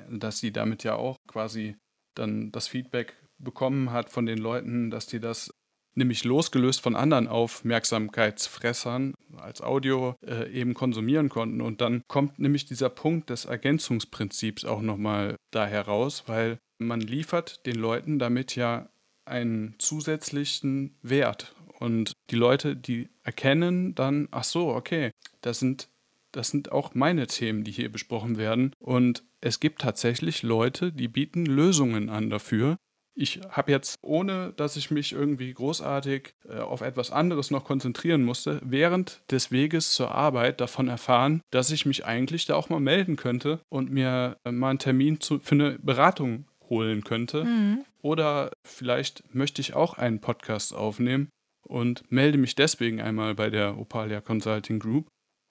dass 0.09 0.39
sie 0.39 0.53
damit 0.53 0.85
ja 0.85 0.95
auch 0.95 1.17
quasi 1.27 1.77
dann 2.15 2.53
das 2.53 2.69
Feedback 2.69 3.17
bekommen 3.39 3.91
hat 3.91 4.11
von 4.11 4.27
den 4.27 4.39
Leuten, 4.39 4.91
dass 4.91 5.07
die 5.07 5.21
das 5.21 5.53
nämlich 5.95 6.25
losgelöst 6.25 6.81
von 6.81 6.97
anderen 6.97 7.29
Aufmerksamkeitsfressern 7.29 9.15
als 9.37 9.61
Audio 9.61 10.15
äh, 10.27 10.51
eben 10.53 10.75
konsumieren 10.75 11.29
konnten. 11.29 11.61
Und 11.61 11.81
dann 11.81 12.03
kommt 12.09 12.39
nämlich 12.39 12.65
dieser 12.65 12.91
Punkt 12.91 13.31
des 13.31 13.45
Ergänzungsprinzips 13.45 14.65
auch 14.65 14.83
nochmal 14.83 15.37
da 15.51 15.67
heraus, 15.67 16.25
weil 16.27 16.59
man 16.79 17.01
liefert 17.01 17.67
den 17.67 17.77
Leuten 17.77 18.19
damit 18.19 18.57
ja 18.57 18.89
einen 19.25 19.75
zusätzlichen 19.79 20.97
Wert. 21.03 21.55
Und 21.79 22.13
die 22.31 22.37
Leute, 22.37 22.77
die 22.77 23.09
erkennen 23.23 23.95
dann, 23.95 24.29
ach 24.31 24.45
so, 24.45 24.69
okay, 24.69 25.11
das 25.41 25.61
sind, 25.61 25.89
das 26.33 26.51
sind 26.51 26.73
auch 26.73 26.95
meine 26.95 27.27
Themen, 27.27 27.65
die 27.65 27.71
hier 27.71 27.91
besprochen 27.91 28.37
werden. 28.37 28.75
Und 28.79 29.25
es 29.41 29.61
gibt 29.61 29.81
tatsächlich 29.81 30.43
Leute, 30.43 30.93
die 30.93 31.09
bieten 31.09 31.47
Lösungen 31.47 32.11
an 32.11 32.29
dafür. 32.29 32.77
Ich 33.15 33.41
habe 33.51 33.71
jetzt, 33.73 33.97
ohne 34.03 34.53
dass 34.57 34.77
ich 34.77 34.91
mich 34.91 35.13
irgendwie 35.13 35.53
großartig 35.53 36.35
äh, 36.49 36.59
auf 36.59 36.81
etwas 36.81 37.11
anderes 37.11 37.51
noch 37.51 37.65
konzentrieren 37.65 38.25
musste, 38.25 38.61
während 38.65 39.21
des 39.31 39.51
Weges 39.51 39.93
zur 39.93 40.13
Arbeit 40.13 40.61
davon 40.61 40.89
erfahren, 40.89 41.43
dass 41.51 41.71
ich 41.71 41.87
mich 41.87 42.05
eigentlich 42.05 42.47
da 42.47 42.55
auch 42.55 42.69
mal 42.69 42.81
melden 42.81 43.17
könnte 43.17 43.61
und 43.69 43.91
mir 43.91 44.37
äh, 44.45 44.53
mal 44.53 44.71
einen 44.71 44.79
Termin 44.79 45.21
zu, 45.21 45.41
für 45.41 45.55
eine 45.55 45.79
Beratung 45.81 46.47
holen 46.69 47.05
könnte. 47.05 47.45
Mhm. 47.45 47.85
Oder 48.01 48.53
vielleicht 48.65 49.35
möchte 49.35 49.61
ich 49.61 49.75
auch 49.75 49.99
einen 49.99 50.21
Podcast 50.21 50.75
aufnehmen 50.75 51.29
und 51.67 52.11
melde 52.11 52.39
mich 52.39 52.55
deswegen 52.55 53.01
einmal 53.01 53.35
bei 53.35 53.51
der 53.51 53.77
Opalia 53.77 54.21
Consulting 54.21 54.79
Group. 54.79 55.09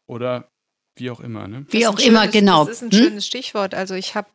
Oder 0.08 0.50
wie 0.96 1.12
auch 1.12 1.20
immer. 1.20 1.48
Ne? 1.48 1.66
Wie 1.70 1.88
auch 1.88 2.00
immer, 2.00 2.22
schönes, 2.22 2.34
genau. 2.34 2.66
Das 2.66 2.78
ist 2.78 2.84
ein 2.84 2.92
hm? 2.92 2.98
schönes 2.98 3.28
Stichwort. 3.28 3.76
Also 3.76 3.94
ich 3.94 4.16
habe 4.16 4.28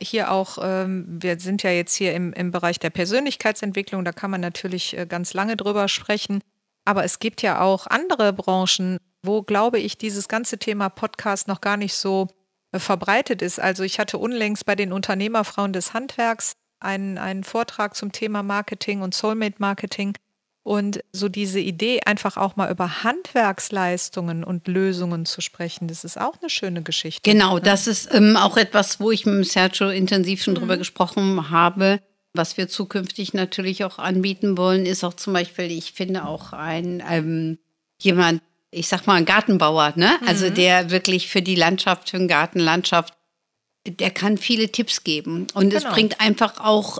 hier 0.00 0.30
auch, 0.30 0.58
ähm, 0.62 1.06
wir 1.20 1.38
sind 1.38 1.62
ja 1.62 1.70
jetzt 1.70 1.94
hier 1.94 2.14
im, 2.14 2.32
im 2.32 2.50
Bereich 2.50 2.78
der 2.78 2.90
Persönlichkeitsentwicklung, 2.90 4.04
da 4.04 4.12
kann 4.12 4.30
man 4.30 4.40
natürlich 4.40 4.96
äh, 4.96 5.06
ganz 5.06 5.34
lange 5.34 5.56
drüber 5.56 5.88
sprechen. 5.88 6.40
Aber 6.84 7.04
es 7.04 7.18
gibt 7.18 7.42
ja 7.42 7.60
auch 7.60 7.86
andere 7.86 8.32
Branchen, 8.32 8.98
wo, 9.22 9.42
glaube 9.42 9.78
ich, 9.78 9.98
dieses 9.98 10.28
ganze 10.28 10.58
Thema 10.58 10.88
Podcast 10.88 11.46
noch 11.46 11.60
gar 11.60 11.76
nicht 11.76 11.94
so 11.94 12.28
äh, 12.72 12.78
verbreitet 12.78 13.42
ist. 13.42 13.60
Also 13.60 13.82
ich 13.82 13.98
hatte 13.98 14.18
unlängst 14.18 14.64
bei 14.66 14.74
den 14.74 14.92
Unternehmerfrauen 14.92 15.72
des 15.72 15.92
Handwerks 15.92 16.54
einen, 16.80 17.18
einen 17.18 17.44
Vortrag 17.44 17.94
zum 17.94 18.12
Thema 18.12 18.42
Marketing 18.42 19.02
und 19.02 19.14
Soulmate 19.14 19.56
Marketing. 19.58 20.14
Und 20.62 21.02
so 21.12 21.28
diese 21.28 21.58
Idee, 21.58 22.00
einfach 22.04 22.36
auch 22.36 22.56
mal 22.56 22.70
über 22.70 23.02
Handwerksleistungen 23.02 24.44
und 24.44 24.68
Lösungen 24.68 25.24
zu 25.24 25.40
sprechen, 25.40 25.88
das 25.88 26.04
ist 26.04 26.20
auch 26.20 26.34
eine 26.40 26.50
schöne 26.50 26.82
Geschichte. 26.82 27.30
Genau, 27.30 27.54
ne? 27.54 27.62
das 27.62 27.86
ist 27.86 28.12
ähm, 28.12 28.36
auch 28.36 28.56
etwas, 28.56 29.00
wo 29.00 29.10
ich 29.10 29.24
mit 29.24 29.46
Sergio 29.46 29.88
intensiv 29.88 30.42
schon 30.42 30.54
mhm. 30.54 30.58
drüber 30.58 30.76
gesprochen 30.76 31.50
habe. 31.50 32.00
Was 32.34 32.56
wir 32.56 32.68
zukünftig 32.68 33.32
natürlich 33.32 33.84
auch 33.84 33.98
anbieten 33.98 34.56
wollen, 34.56 34.86
ist 34.86 35.02
auch 35.02 35.14
zum 35.14 35.32
Beispiel, 35.32 35.70
ich 35.70 35.92
finde 35.92 36.26
auch 36.26 36.52
ein 36.52 37.02
ähm, 37.08 37.58
jemand, 38.00 38.42
ich 38.70 38.86
sag 38.86 39.06
mal, 39.06 39.14
ein 39.14 39.24
Gartenbauer, 39.24 39.94
ne? 39.96 40.10
Also 40.10 40.22
mhm. 40.22 40.28
Also 40.28 40.50
der 40.50 40.90
wirklich 40.90 41.28
für 41.28 41.42
die 41.42 41.56
Landschaft, 41.56 42.10
für 42.10 42.18
den 42.18 42.28
Gartenlandschaft, 42.28 43.14
der 43.86 44.10
kann 44.10 44.36
viele 44.36 44.70
Tipps 44.70 45.04
geben. 45.04 45.46
Und 45.54 45.70
genau. 45.70 45.76
es 45.76 45.92
bringt 45.92 46.20
einfach 46.20 46.60
auch 46.60 46.98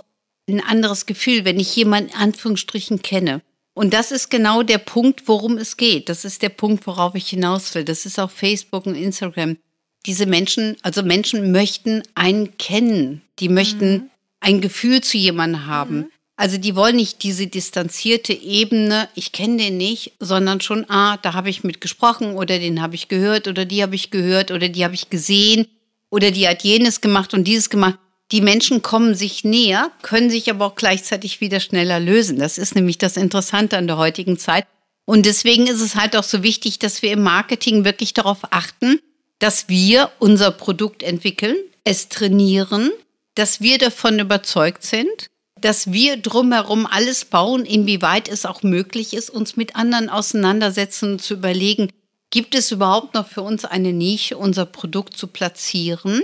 ein 0.49 0.61
anderes 0.61 1.05
Gefühl, 1.05 1.45
wenn 1.45 1.59
ich 1.59 1.75
jemanden 1.75 2.09
in 2.09 2.15
Anführungsstrichen 2.17 3.01
kenne. 3.01 3.41
Und 3.73 3.93
das 3.93 4.11
ist 4.11 4.29
genau 4.29 4.63
der 4.63 4.79
Punkt, 4.79 5.27
worum 5.27 5.57
es 5.57 5.77
geht. 5.77 6.09
Das 6.09 6.25
ist 6.25 6.41
der 6.41 6.49
Punkt, 6.49 6.85
worauf 6.87 7.15
ich 7.15 7.27
hinaus 7.29 7.73
will. 7.73 7.85
Das 7.85 8.05
ist 8.05 8.19
auch 8.19 8.31
Facebook 8.31 8.85
und 8.85 8.95
Instagram. 8.95 9.57
Diese 10.05 10.25
Menschen, 10.25 10.75
also 10.81 11.03
Menschen 11.03 11.51
möchten 11.51 12.03
einen 12.15 12.57
kennen. 12.57 13.21
Die 13.39 13.49
möchten 13.49 13.93
mhm. 13.93 14.09
ein 14.39 14.61
Gefühl 14.61 15.01
zu 15.01 15.17
jemandem 15.17 15.67
haben. 15.67 15.97
Mhm. 15.97 16.11
Also 16.41 16.57
die 16.57 16.75
wollen 16.75 16.95
nicht 16.95 17.21
diese 17.21 17.45
distanzierte 17.45 18.33
Ebene, 18.33 19.07
ich 19.13 19.31
kenne 19.31 19.57
den 19.57 19.77
nicht, 19.77 20.13
sondern 20.19 20.59
schon, 20.59 20.89
ah, 20.89 21.17
da 21.17 21.33
habe 21.33 21.51
ich 21.51 21.63
mit 21.63 21.81
gesprochen 21.81 22.33
oder 22.33 22.57
den 22.57 22.81
habe 22.81 22.95
ich 22.95 23.09
gehört 23.09 23.47
oder 23.47 23.63
die 23.63 23.83
habe 23.83 23.93
ich 23.93 24.09
gehört 24.09 24.49
oder 24.49 24.67
die 24.67 24.83
habe 24.83 24.95
ich 24.95 25.11
gesehen 25.11 25.67
oder 26.09 26.31
die 26.31 26.47
hat 26.47 26.63
jenes 26.63 26.99
gemacht 26.99 27.35
und 27.35 27.43
dieses 27.43 27.69
gemacht. 27.69 27.99
Die 28.31 28.41
Menschen 28.41 28.81
kommen 28.81 29.13
sich 29.13 29.43
näher, 29.43 29.91
können 30.01 30.29
sich 30.29 30.49
aber 30.49 30.65
auch 30.65 30.75
gleichzeitig 30.75 31.41
wieder 31.41 31.59
schneller 31.59 31.99
lösen. 31.99 32.39
Das 32.39 32.57
ist 32.57 32.75
nämlich 32.75 32.97
das 32.97 33.17
Interessante 33.17 33.77
an 33.77 33.87
der 33.87 33.97
heutigen 33.97 34.37
Zeit. 34.37 34.65
Und 35.05 35.25
deswegen 35.25 35.67
ist 35.67 35.81
es 35.81 35.95
halt 35.95 36.15
auch 36.15 36.23
so 36.23 36.41
wichtig, 36.41 36.79
dass 36.79 37.01
wir 37.01 37.11
im 37.11 37.23
Marketing 37.23 37.83
wirklich 37.83 38.13
darauf 38.13 38.39
achten, 38.51 38.99
dass 39.39 39.67
wir 39.67 40.11
unser 40.19 40.51
Produkt 40.51 41.03
entwickeln, 41.03 41.57
es 41.83 42.07
trainieren, 42.07 42.91
dass 43.35 43.59
wir 43.59 43.77
davon 43.77 44.19
überzeugt 44.19 44.83
sind, 44.83 45.29
dass 45.59 45.91
wir 45.91 46.17
drumherum 46.17 46.85
alles 46.85 47.25
bauen, 47.25 47.65
inwieweit 47.65 48.29
es 48.29 48.45
auch 48.45 48.63
möglich 48.63 49.13
ist, 49.13 49.29
uns 49.29 49.57
mit 49.57 49.75
anderen 49.75 50.09
auseinandersetzen 50.09 51.13
und 51.13 51.21
zu 51.21 51.33
überlegen, 51.33 51.89
gibt 52.29 52.55
es 52.55 52.71
überhaupt 52.71 53.13
noch 53.13 53.27
für 53.27 53.41
uns 53.41 53.65
eine 53.65 53.93
Nische, 53.93 54.37
unser 54.37 54.65
Produkt 54.65 55.17
zu 55.17 55.27
platzieren? 55.27 56.21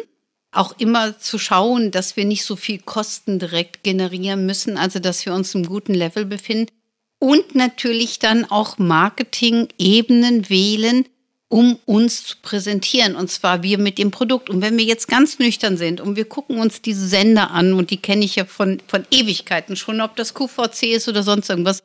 Auch 0.52 0.74
immer 0.78 1.20
zu 1.20 1.38
schauen, 1.38 1.92
dass 1.92 2.16
wir 2.16 2.26
nicht 2.26 2.44
so 2.44 2.56
viel 2.56 2.80
Kosten 2.80 3.40
direkt 3.40 3.84
generieren 3.84 4.46
müssen, 4.46 4.78
also 4.78 5.00
dass 5.00 5.26
wir 5.26 5.34
uns 5.34 5.54
im 5.56 5.66
guten 5.66 5.94
Level 5.94 6.26
befinden. 6.26 6.72
Und 7.20 7.56
natürlich 7.56 8.20
dann 8.20 8.46
auch 8.46 8.78
Marketing-Ebenen 8.78 10.50
wählen, 10.50 11.06
um 11.50 11.80
uns 11.86 12.26
zu 12.26 12.36
präsentieren. 12.42 13.16
Und 13.16 13.32
zwar 13.32 13.64
wir 13.64 13.78
mit 13.78 13.98
dem 13.98 14.12
Produkt. 14.12 14.50
Und 14.50 14.62
wenn 14.62 14.78
wir 14.78 14.86
jetzt 14.86 15.08
ganz 15.08 15.40
nüchtern 15.40 15.78
sind 15.78 16.02
und 16.02 16.16
wir 16.16 16.26
gucken 16.26 16.60
uns 16.60 16.82
diese 16.82 17.08
Sender 17.08 17.52
an, 17.52 17.74
und 17.74 17.90
die 17.90 17.98
kenne 17.98 18.26
ich 18.26 18.36
ja 18.36 18.46
von, 18.46 18.82
von 18.88 19.06
Ewigkeiten 19.12 19.76
schon, 19.76 20.02
ob 20.02 20.16
das 20.16 20.34
QVC 20.34 20.84
ist 20.96 21.08
oder 21.08 21.24
sonst 21.24 21.50
irgendwas. 21.50 21.84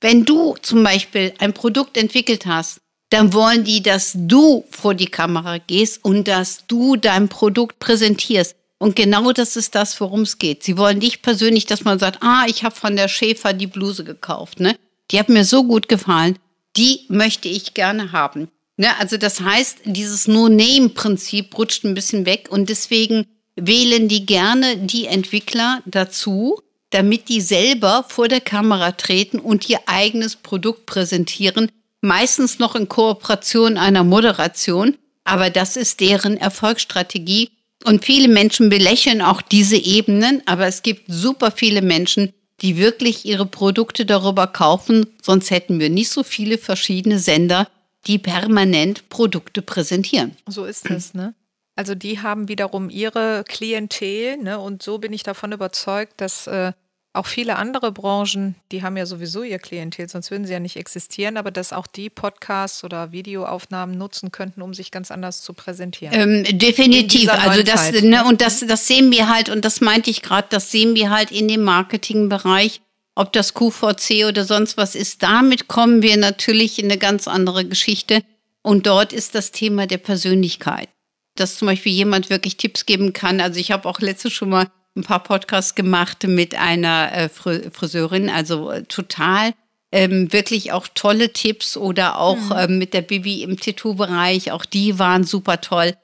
Wenn 0.00 0.24
du 0.24 0.56
zum 0.60 0.82
Beispiel 0.82 1.32
ein 1.38 1.54
Produkt 1.54 1.96
entwickelt 1.96 2.46
hast, 2.46 2.80
dann 3.14 3.32
wollen 3.32 3.62
die, 3.62 3.80
dass 3.80 4.12
du 4.16 4.64
vor 4.70 4.94
die 4.94 5.06
Kamera 5.06 5.58
gehst 5.58 6.04
und 6.04 6.26
dass 6.26 6.66
du 6.66 6.96
dein 6.96 7.28
Produkt 7.28 7.78
präsentierst. 7.78 8.56
Und 8.78 8.96
genau 8.96 9.30
das 9.30 9.54
ist 9.54 9.76
das, 9.76 10.00
worum 10.00 10.22
es 10.22 10.38
geht. 10.38 10.64
Sie 10.64 10.76
wollen 10.76 10.98
dich 10.98 11.22
persönlich, 11.22 11.64
dass 11.64 11.84
man 11.84 12.00
sagt, 12.00 12.24
ah, 12.24 12.44
ich 12.48 12.64
habe 12.64 12.74
von 12.74 12.96
der 12.96 13.06
Schäfer 13.06 13.52
die 13.52 13.68
Bluse 13.68 14.02
gekauft. 14.02 14.58
Ne? 14.58 14.76
Die 15.12 15.20
hat 15.20 15.28
mir 15.28 15.44
so 15.44 15.62
gut 15.62 15.88
gefallen. 15.88 16.40
Die 16.76 17.02
möchte 17.08 17.48
ich 17.48 17.74
gerne 17.74 18.10
haben. 18.10 18.48
Ne? 18.76 18.88
Also 18.98 19.16
das 19.16 19.40
heißt, 19.40 19.82
dieses 19.84 20.26
No-Name-Prinzip 20.26 21.56
rutscht 21.56 21.84
ein 21.84 21.94
bisschen 21.94 22.26
weg 22.26 22.48
und 22.50 22.68
deswegen 22.68 23.26
wählen 23.54 24.08
die 24.08 24.26
gerne 24.26 24.76
die 24.78 25.06
Entwickler 25.06 25.82
dazu, 25.86 26.58
damit 26.90 27.28
die 27.28 27.40
selber 27.40 28.04
vor 28.08 28.26
der 28.26 28.40
Kamera 28.40 28.90
treten 28.90 29.38
und 29.38 29.70
ihr 29.70 29.78
eigenes 29.86 30.34
Produkt 30.34 30.86
präsentieren, 30.86 31.70
meistens 32.04 32.58
noch 32.58 32.76
in 32.76 32.88
Kooperation 32.88 33.76
einer 33.78 34.04
Moderation, 34.04 34.96
aber 35.24 35.50
das 35.50 35.76
ist 35.76 36.00
deren 36.00 36.36
Erfolgsstrategie. 36.36 37.50
Und 37.84 38.04
viele 38.04 38.28
Menschen 38.28 38.68
belächeln 38.68 39.20
auch 39.20 39.42
diese 39.42 39.76
Ebenen, 39.76 40.42
aber 40.46 40.66
es 40.66 40.82
gibt 40.82 41.04
super 41.08 41.50
viele 41.50 41.82
Menschen, 41.82 42.32
die 42.60 42.76
wirklich 42.76 43.24
ihre 43.24 43.46
Produkte 43.46 44.06
darüber 44.06 44.46
kaufen, 44.46 45.06
sonst 45.20 45.50
hätten 45.50 45.80
wir 45.80 45.90
nicht 45.90 46.10
so 46.10 46.22
viele 46.22 46.56
verschiedene 46.56 47.18
Sender, 47.18 47.68
die 48.06 48.18
permanent 48.18 49.08
Produkte 49.08 49.60
präsentieren. 49.60 50.36
So 50.46 50.64
ist 50.64 50.88
es, 50.88 51.14
ne? 51.14 51.34
Also 51.76 51.94
die 51.96 52.20
haben 52.22 52.48
wiederum 52.48 52.88
ihre 52.88 53.44
Klientel, 53.48 54.36
ne? 54.36 54.60
Und 54.60 54.82
so 54.82 54.98
bin 54.98 55.12
ich 55.12 55.24
davon 55.24 55.52
überzeugt, 55.52 56.20
dass 56.20 56.46
äh, 56.46 56.72
auch 57.14 57.26
viele 57.26 57.56
andere 57.56 57.92
Branchen, 57.92 58.56
die 58.72 58.82
haben 58.82 58.96
ja 58.96 59.06
sowieso 59.06 59.44
ihr 59.44 59.60
Klientel, 59.60 60.08
sonst 60.08 60.32
würden 60.32 60.46
sie 60.46 60.52
ja 60.52 60.58
nicht 60.58 60.76
existieren, 60.76 61.36
aber 61.36 61.52
dass 61.52 61.72
auch 61.72 61.86
die 61.86 62.10
Podcasts 62.10 62.82
oder 62.82 63.12
Videoaufnahmen 63.12 63.96
nutzen 63.96 64.32
könnten, 64.32 64.62
um 64.62 64.74
sich 64.74 64.90
ganz 64.90 65.12
anders 65.12 65.40
zu 65.40 65.52
präsentieren. 65.52 66.12
Ähm, 66.12 66.58
definitiv. 66.58 67.30
Also 67.30 67.62
das, 67.62 67.92
ne, 67.92 68.24
und 68.24 68.40
das, 68.40 68.60
das 68.66 68.88
sehen 68.88 69.12
wir 69.12 69.32
halt, 69.32 69.48
und 69.48 69.64
das 69.64 69.80
meinte 69.80 70.10
ich 70.10 70.22
gerade, 70.22 70.48
das 70.50 70.72
sehen 70.72 70.96
wir 70.96 71.10
halt 71.10 71.30
in 71.30 71.46
dem 71.46 71.62
Marketingbereich, 71.62 72.80
ob 73.14 73.32
das 73.32 73.54
QVC 73.54 74.26
oder 74.28 74.44
sonst 74.44 74.76
was 74.76 74.96
ist. 74.96 75.22
Damit 75.22 75.68
kommen 75.68 76.02
wir 76.02 76.16
natürlich 76.16 76.80
in 76.80 76.86
eine 76.86 76.98
ganz 76.98 77.28
andere 77.28 77.64
Geschichte. 77.64 78.22
Und 78.62 78.86
dort 78.86 79.12
ist 79.12 79.36
das 79.36 79.52
Thema 79.52 79.86
der 79.86 79.98
Persönlichkeit. 79.98 80.88
Dass 81.36 81.58
zum 81.58 81.66
Beispiel 81.66 81.92
jemand 81.92 82.28
wirklich 82.28 82.56
Tipps 82.56 82.86
geben 82.86 83.12
kann. 83.12 83.40
Also 83.40 83.60
ich 83.60 83.70
habe 83.70 83.88
auch 83.88 84.00
letztes 84.00 84.32
schon 84.32 84.48
mal 84.48 84.68
ein 84.96 85.02
paar 85.02 85.22
Podcasts 85.22 85.74
gemacht 85.74 86.24
mit 86.26 86.54
einer 86.54 87.12
äh, 87.12 87.28
Friseurin, 87.28 88.30
also 88.30 88.70
äh, 88.70 88.84
total 88.84 89.52
ähm, 89.94 90.32
wirklich 90.32 90.72
auch 90.72 90.88
tolle 90.92 91.32
Tipps 91.32 91.76
oder 91.76 92.18
auch 92.18 92.36
mhm. 92.36 92.56
ähm, 92.56 92.78
mit 92.78 92.94
der 92.94 93.02
Bibi 93.02 93.44
im 93.44 93.58
Tattoo-Bereich, 93.58 94.50
auch 94.50 94.64
die 94.64 94.98
waren 94.98 95.22
super 95.22 95.60
toll. 95.60 95.94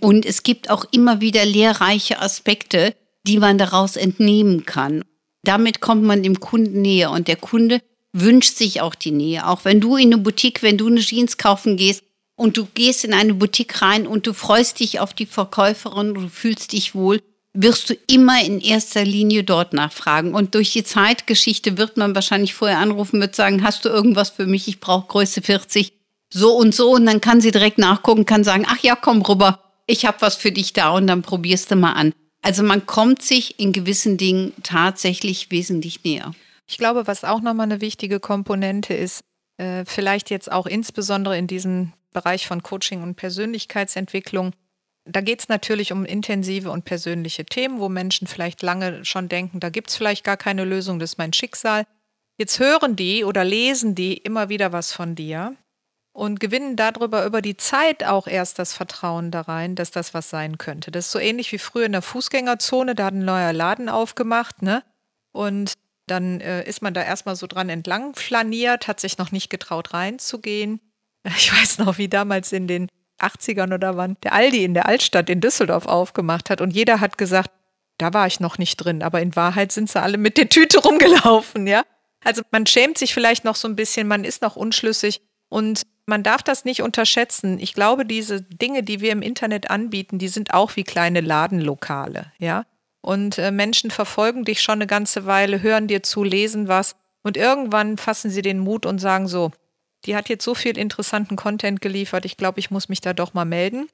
Und 0.00 0.24
es 0.24 0.44
gibt 0.44 0.70
auch 0.70 0.84
immer 0.92 1.20
wieder 1.20 1.44
lehrreiche 1.44 2.20
Aspekte, 2.20 2.94
die 3.26 3.38
man 3.38 3.58
daraus 3.58 3.96
entnehmen 3.96 4.64
kann. 4.64 5.04
Damit 5.42 5.80
kommt 5.80 6.04
man 6.04 6.22
dem 6.22 6.38
Kunden 6.38 6.82
näher 6.82 7.10
und 7.10 7.26
der 7.26 7.36
Kunde 7.36 7.80
wünscht 8.12 8.56
sich 8.56 8.80
auch 8.80 8.94
die 8.94 9.10
Nähe. 9.10 9.48
Auch 9.48 9.64
wenn 9.64 9.80
du 9.80 9.96
in 9.96 10.12
eine 10.12 10.22
Boutique, 10.22 10.62
wenn 10.62 10.78
du 10.78 10.86
eine 10.86 11.00
Jeans 11.00 11.36
kaufen 11.36 11.76
gehst 11.76 12.04
und 12.36 12.56
du 12.56 12.66
gehst 12.74 13.04
in 13.04 13.12
eine 13.12 13.34
Boutique 13.34 13.82
rein 13.82 14.06
und 14.06 14.28
du 14.28 14.34
freust 14.34 14.78
dich 14.78 15.00
auf 15.00 15.14
die 15.14 15.26
Verkäuferin, 15.26 16.14
du 16.14 16.28
fühlst 16.28 16.72
dich 16.72 16.94
wohl, 16.94 17.20
wirst 17.54 17.90
du 17.90 17.94
immer 18.06 18.42
in 18.42 18.60
erster 18.60 19.04
Linie 19.04 19.44
dort 19.44 19.72
nachfragen. 19.72 20.34
Und 20.34 20.54
durch 20.54 20.72
die 20.72 20.84
Zeitgeschichte 20.84 21.76
wird 21.76 21.96
man 21.96 22.14
wahrscheinlich 22.14 22.54
vorher 22.54 22.78
anrufen, 22.78 23.20
wird 23.20 23.36
sagen, 23.36 23.62
hast 23.62 23.84
du 23.84 23.88
irgendwas 23.88 24.30
für 24.30 24.46
mich? 24.46 24.68
Ich 24.68 24.80
brauche 24.80 25.08
Größe 25.08 25.42
40, 25.42 25.92
so 26.30 26.56
und 26.56 26.74
so. 26.74 26.92
Und 26.92 27.06
dann 27.06 27.20
kann 27.20 27.40
sie 27.40 27.50
direkt 27.50 27.78
nachgucken, 27.78 28.26
kann 28.26 28.44
sagen, 28.44 28.64
ach 28.66 28.78
ja, 28.82 28.96
komm 28.96 29.22
rüber, 29.22 29.60
ich 29.86 30.06
habe 30.06 30.20
was 30.20 30.36
für 30.36 30.52
dich 30.52 30.72
da 30.72 30.90
und 30.90 31.06
dann 31.06 31.22
probierst 31.22 31.70
du 31.70 31.76
mal 31.76 31.92
an. 31.92 32.14
Also 32.42 32.62
man 32.62 32.86
kommt 32.86 33.22
sich 33.22 33.60
in 33.60 33.72
gewissen 33.72 34.16
Dingen 34.16 34.52
tatsächlich 34.62 35.50
wesentlich 35.50 36.02
näher. 36.04 36.32
Ich 36.66 36.78
glaube, 36.78 37.06
was 37.06 37.24
auch 37.24 37.40
nochmal 37.40 37.64
eine 37.64 37.80
wichtige 37.80 38.18
Komponente 38.18 38.94
ist, 38.94 39.22
äh, 39.58 39.84
vielleicht 39.84 40.30
jetzt 40.30 40.50
auch 40.50 40.66
insbesondere 40.66 41.36
in 41.36 41.46
diesem 41.46 41.92
Bereich 42.12 42.46
von 42.46 42.62
Coaching 42.62 43.02
und 43.02 43.16
Persönlichkeitsentwicklung, 43.16 44.52
da 45.04 45.20
geht 45.20 45.40
es 45.40 45.48
natürlich 45.48 45.92
um 45.92 46.04
intensive 46.04 46.70
und 46.70 46.84
persönliche 46.84 47.44
Themen, 47.44 47.80
wo 47.80 47.88
Menschen 47.88 48.26
vielleicht 48.26 48.62
lange 48.62 49.04
schon 49.04 49.28
denken, 49.28 49.60
da 49.60 49.68
gibt 49.68 49.90
es 49.90 49.96
vielleicht 49.96 50.24
gar 50.24 50.36
keine 50.36 50.64
Lösung, 50.64 50.98
das 50.98 51.12
ist 51.12 51.18
mein 51.18 51.32
Schicksal. 51.32 51.86
Jetzt 52.38 52.58
hören 52.60 52.96
die 52.96 53.24
oder 53.24 53.44
lesen 53.44 53.94
die 53.94 54.16
immer 54.16 54.48
wieder 54.48 54.72
was 54.72 54.92
von 54.92 55.14
dir 55.14 55.56
und 56.12 56.40
gewinnen 56.40 56.76
darüber 56.76 57.24
über 57.24 57.42
die 57.42 57.56
Zeit 57.56 58.04
auch 58.04 58.26
erst 58.26 58.58
das 58.58 58.74
Vertrauen 58.74 59.30
da 59.30 59.42
rein, 59.42 59.74
dass 59.74 59.90
das 59.90 60.14
was 60.14 60.30
sein 60.30 60.58
könnte. 60.58 60.90
Das 60.90 61.06
ist 61.06 61.12
so 61.12 61.18
ähnlich 61.18 61.50
wie 61.52 61.58
früher 61.58 61.86
in 61.86 61.92
der 61.92 62.02
Fußgängerzone, 62.02 62.94
da 62.94 63.06
hat 63.06 63.14
ein 63.14 63.24
neuer 63.24 63.52
Laden 63.52 63.88
aufgemacht, 63.88 64.62
ne? 64.62 64.82
Und 65.32 65.74
dann 66.06 66.40
äh, 66.40 66.64
ist 66.64 66.82
man 66.82 66.94
da 66.94 67.02
erstmal 67.02 67.36
so 67.36 67.46
dran 67.46 67.68
entlang 67.68 68.14
flaniert, 68.14 68.88
hat 68.88 69.00
sich 69.00 69.18
noch 69.18 69.32
nicht 69.32 69.50
getraut 69.50 69.94
reinzugehen. 69.94 70.80
Ich 71.24 71.52
weiß 71.52 71.78
noch, 71.78 71.98
wie 71.98 72.08
damals 72.08 72.50
in 72.50 72.66
den 72.66 72.88
80ern 73.22 73.74
oder 73.74 73.96
wann, 73.96 74.16
der 74.22 74.32
Aldi 74.32 74.64
in 74.64 74.74
der 74.74 74.86
Altstadt 74.86 75.30
in 75.30 75.40
Düsseldorf 75.40 75.86
aufgemacht 75.86 76.50
hat 76.50 76.60
und 76.60 76.70
jeder 76.72 77.00
hat 77.00 77.18
gesagt, 77.18 77.50
da 77.98 78.12
war 78.12 78.26
ich 78.26 78.40
noch 78.40 78.58
nicht 78.58 78.76
drin, 78.76 79.02
aber 79.02 79.20
in 79.20 79.36
Wahrheit 79.36 79.72
sind 79.72 79.90
sie 79.90 80.00
alle 80.00 80.18
mit 80.18 80.36
der 80.36 80.48
Tüte 80.48 80.78
rumgelaufen, 80.82 81.66
ja. 81.66 81.82
Also 82.24 82.42
man 82.50 82.66
schämt 82.66 82.98
sich 82.98 83.14
vielleicht 83.14 83.44
noch 83.44 83.56
so 83.56 83.68
ein 83.68 83.76
bisschen, 83.76 84.06
man 84.06 84.24
ist 84.24 84.42
noch 84.42 84.56
unschlüssig 84.56 85.20
und 85.48 85.82
man 86.06 86.22
darf 86.22 86.42
das 86.42 86.64
nicht 86.64 86.82
unterschätzen. 86.82 87.58
Ich 87.58 87.74
glaube, 87.74 88.04
diese 88.04 88.42
Dinge, 88.42 88.82
die 88.82 89.00
wir 89.00 89.12
im 89.12 89.22
Internet 89.22 89.70
anbieten, 89.70 90.18
die 90.18 90.28
sind 90.28 90.52
auch 90.54 90.76
wie 90.76 90.84
kleine 90.84 91.20
Ladenlokale, 91.20 92.32
ja. 92.38 92.64
Und 93.00 93.38
äh, 93.38 93.50
Menschen 93.50 93.90
verfolgen 93.90 94.44
dich 94.44 94.62
schon 94.62 94.74
eine 94.74 94.86
ganze 94.86 95.26
Weile, 95.26 95.60
hören 95.60 95.88
dir 95.88 96.04
zu, 96.04 96.22
lesen 96.22 96.68
was 96.68 96.94
und 97.22 97.36
irgendwann 97.36 97.98
fassen 97.98 98.30
sie 98.30 98.42
den 98.42 98.60
Mut 98.60 98.86
und 98.86 99.00
sagen 99.00 99.26
so, 99.26 99.50
die 100.04 100.16
hat 100.16 100.28
jetzt 100.28 100.44
so 100.44 100.54
viel 100.54 100.76
interessanten 100.76 101.36
Content 101.36 101.80
geliefert, 101.80 102.24
ich 102.24 102.36
glaube, 102.36 102.60
ich 102.60 102.70
muss 102.70 102.88
mich 102.88 103.00
da 103.00 103.12
doch 103.12 103.34
mal 103.34 103.44
melden. 103.44 103.88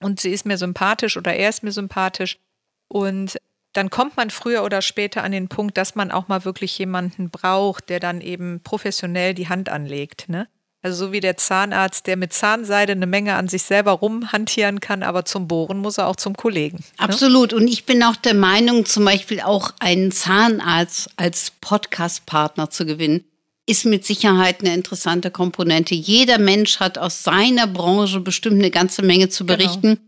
Und 0.00 0.20
sie 0.20 0.30
ist 0.30 0.46
mir 0.46 0.58
sympathisch 0.58 1.16
oder 1.16 1.34
er 1.34 1.48
ist 1.48 1.62
mir 1.62 1.72
sympathisch. 1.72 2.38
Und 2.88 3.38
dann 3.72 3.88
kommt 3.88 4.16
man 4.16 4.30
früher 4.30 4.64
oder 4.64 4.82
später 4.82 5.22
an 5.22 5.32
den 5.32 5.48
Punkt, 5.48 5.78
dass 5.78 5.94
man 5.94 6.10
auch 6.10 6.28
mal 6.28 6.44
wirklich 6.44 6.76
jemanden 6.78 7.30
braucht, 7.30 7.88
der 7.88 8.00
dann 8.00 8.20
eben 8.20 8.60
professionell 8.62 9.32
die 9.32 9.48
Hand 9.48 9.68
anlegt. 9.68 10.28
Ne? 10.28 10.48
Also 10.82 11.06
so 11.06 11.12
wie 11.12 11.20
der 11.20 11.36
Zahnarzt, 11.36 12.06
der 12.06 12.16
mit 12.16 12.32
Zahnseide 12.32 12.92
eine 12.92 13.06
Menge 13.06 13.34
an 13.34 13.48
sich 13.48 13.62
selber 13.62 13.92
rumhantieren 13.92 14.80
kann, 14.80 15.02
aber 15.02 15.24
zum 15.24 15.46
Bohren 15.48 15.78
muss 15.78 15.98
er 15.98 16.08
auch 16.08 16.16
zum 16.16 16.36
Kollegen. 16.36 16.78
Ne? 16.78 16.84
Absolut. 16.98 17.52
Und 17.52 17.68
ich 17.68 17.86
bin 17.86 18.02
auch 18.02 18.16
der 18.16 18.34
Meinung, 18.34 18.84
zum 18.84 19.04
Beispiel 19.04 19.40
auch 19.40 19.72
einen 19.78 20.10
Zahnarzt 20.10 21.10
als 21.16 21.52
Podcast-Partner 21.60 22.68
zu 22.70 22.84
gewinnen 22.84 23.24
ist 23.66 23.84
mit 23.84 24.04
Sicherheit 24.04 24.60
eine 24.60 24.74
interessante 24.74 25.30
Komponente. 25.30 25.94
Jeder 25.94 26.38
Mensch 26.38 26.80
hat 26.80 26.98
aus 26.98 27.22
seiner 27.22 27.66
Branche 27.66 28.20
bestimmt 28.20 28.58
eine 28.58 28.70
ganze 28.70 29.02
Menge 29.02 29.28
zu 29.28 29.44
genau. 29.44 29.56
berichten. 29.56 29.98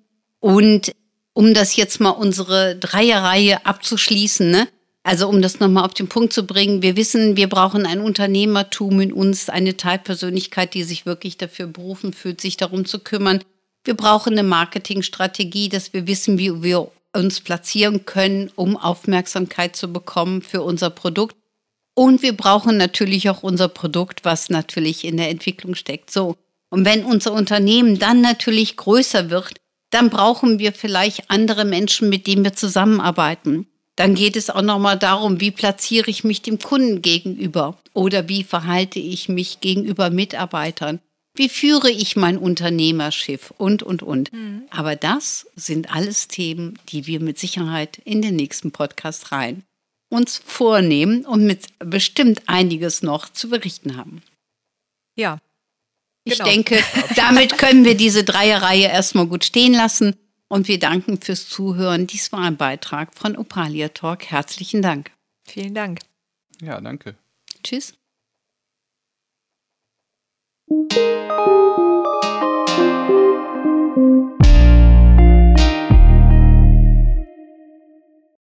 Genau. 0.41 0.57
Und 0.57 0.93
um 1.33 1.55
das 1.55 1.77
jetzt 1.77 2.01
mal 2.01 2.11
unsere 2.11 2.77
Dreierreihe 2.77 3.65
abzuschließen, 3.65 4.51
ne? 4.51 4.69
also 5.03 5.29
um 5.29 5.43
das 5.43 5.61
nochmal 5.61 5.85
auf 5.85 5.95
den 5.95 6.09
Punkt 6.09 6.33
zu 6.33 6.47
bringen, 6.47 6.83
wir 6.83 6.97
wissen, 6.97 7.37
wir 7.37 7.49
brauchen 7.49 7.87
ein 7.87 8.01
Unternehmertum 8.01 9.01
in 9.01 9.13
uns, 9.13 9.49
eine 9.49 9.77
Teilpersönlichkeit, 9.77 10.75
die 10.75 10.83
sich 10.83 11.07
wirklich 11.07 11.37
dafür 11.37 11.67
berufen 11.67 12.13
fühlt, 12.13 12.41
sich 12.41 12.57
darum 12.57 12.87
zu 12.87 12.99
kümmern. 12.99 13.45
Wir 13.85 13.95
brauchen 13.95 14.33
eine 14.33 14.43
Marketingstrategie, 14.43 15.69
dass 15.69 15.93
wir 15.93 16.07
wissen, 16.07 16.39
wie 16.39 16.63
wir 16.63 16.91
uns 17.13 17.41
platzieren 17.41 18.07
können, 18.07 18.51
um 18.57 18.77
Aufmerksamkeit 18.77 19.77
zu 19.77 19.93
bekommen 19.93 20.41
für 20.41 20.63
unser 20.63 20.91
Produkt. 20.91 21.37
Und 21.95 22.23
wir 22.23 22.37
brauchen 22.37 22.77
natürlich 22.77 23.31
auch 23.31 23.43
unser 23.43 23.69
Produkt, 23.69 24.25
was 24.25 24.51
natürlich 24.51 25.05
in 25.05 25.17
der 25.17 25.31
Entwicklung 25.31 25.75
steckt. 25.75 26.11
So. 26.11 26.37
Und 26.71 26.85
wenn 26.85 27.05
unser 27.05 27.33
Unternehmen 27.33 27.99
dann 27.99 28.21
natürlich 28.21 28.77
größer 28.77 29.31
wird, 29.31 29.55
dann 29.91 30.11
brauchen 30.11 30.59
wir 30.59 30.73
vielleicht 30.73 31.31
andere 31.31 31.65
Menschen, 31.65 32.09
mit 32.09 32.27
denen 32.27 32.43
wir 32.43 32.55
zusammenarbeiten. 32.55 33.69
Dann 33.95 34.17
geht 34.17 34.35
es 34.35 34.51
auch 34.51 34.63
nochmal 34.63 34.99
darum, 34.99 35.41
wie 35.41 35.53
platziere 35.53 36.11
ich 36.11 36.25
mich 36.25 36.43
dem 36.43 36.59
Kunden 36.59 37.01
gegenüber 37.01 37.79
oder 37.93 38.29
wie 38.29 38.43
verhalte 38.43 38.99
ich 38.99 39.29
mich 39.29 39.61
gegenüber 39.61 40.11
Mitarbeitern. 40.11 40.99
Wie 41.37 41.49
führe 41.49 41.91
ich 41.91 42.17
mein 42.17 42.39
Unternehmerschiff 42.39 43.53
und, 43.57 43.85
und, 43.85 44.03
und. 44.03 44.33
Mhm. 44.33 44.63
Aber 44.71 44.97
das 44.97 45.47
sind 45.55 45.95
alles 45.95 46.27
Themen, 46.27 46.77
die 46.89 47.07
wir 47.07 47.21
mit 47.21 47.39
Sicherheit 47.39 47.99
in 48.05 48.21
den 48.21 48.35
nächsten 48.35 48.73
Podcast 48.73 49.31
rein 49.31 49.63
uns 50.09 50.39
vornehmen 50.39 51.25
und 51.25 51.45
mit 51.47 51.67
bestimmt 51.79 52.43
einiges 52.47 53.03
noch 53.03 53.29
zu 53.29 53.49
berichten 53.49 53.97
haben. 53.97 54.23
Ja. 55.17 55.39
Ich 56.25 56.39
genau. 56.39 56.49
denke, 56.49 56.83
damit 57.17 57.59
können 57.59 57.85
wir 57.85 57.97
diese 57.97 58.25
Dreierreihe 58.25 58.87
erstmal 58.87 59.27
gut 59.27 59.45
stehen 59.45 59.75
lassen 59.75 60.17
und 60.49 60.69
wir 60.69 60.79
danken 60.79 61.21
fürs 61.21 61.49
Zuhören. 61.49 62.07
Dies 62.07 62.33
war 62.33 62.41
ein 62.41 62.57
Beitrag 62.57 63.15
von 63.15 63.37
Opalia 63.37 63.89
Talk. 63.89 64.27
Herzlichen 64.27 64.83
Dank. 64.83 65.11
Vielen 65.47 65.75
Dank. 65.75 66.01
Ja, 66.63 66.81
danke. 66.81 67.17
Tschüss. 67.63 67.95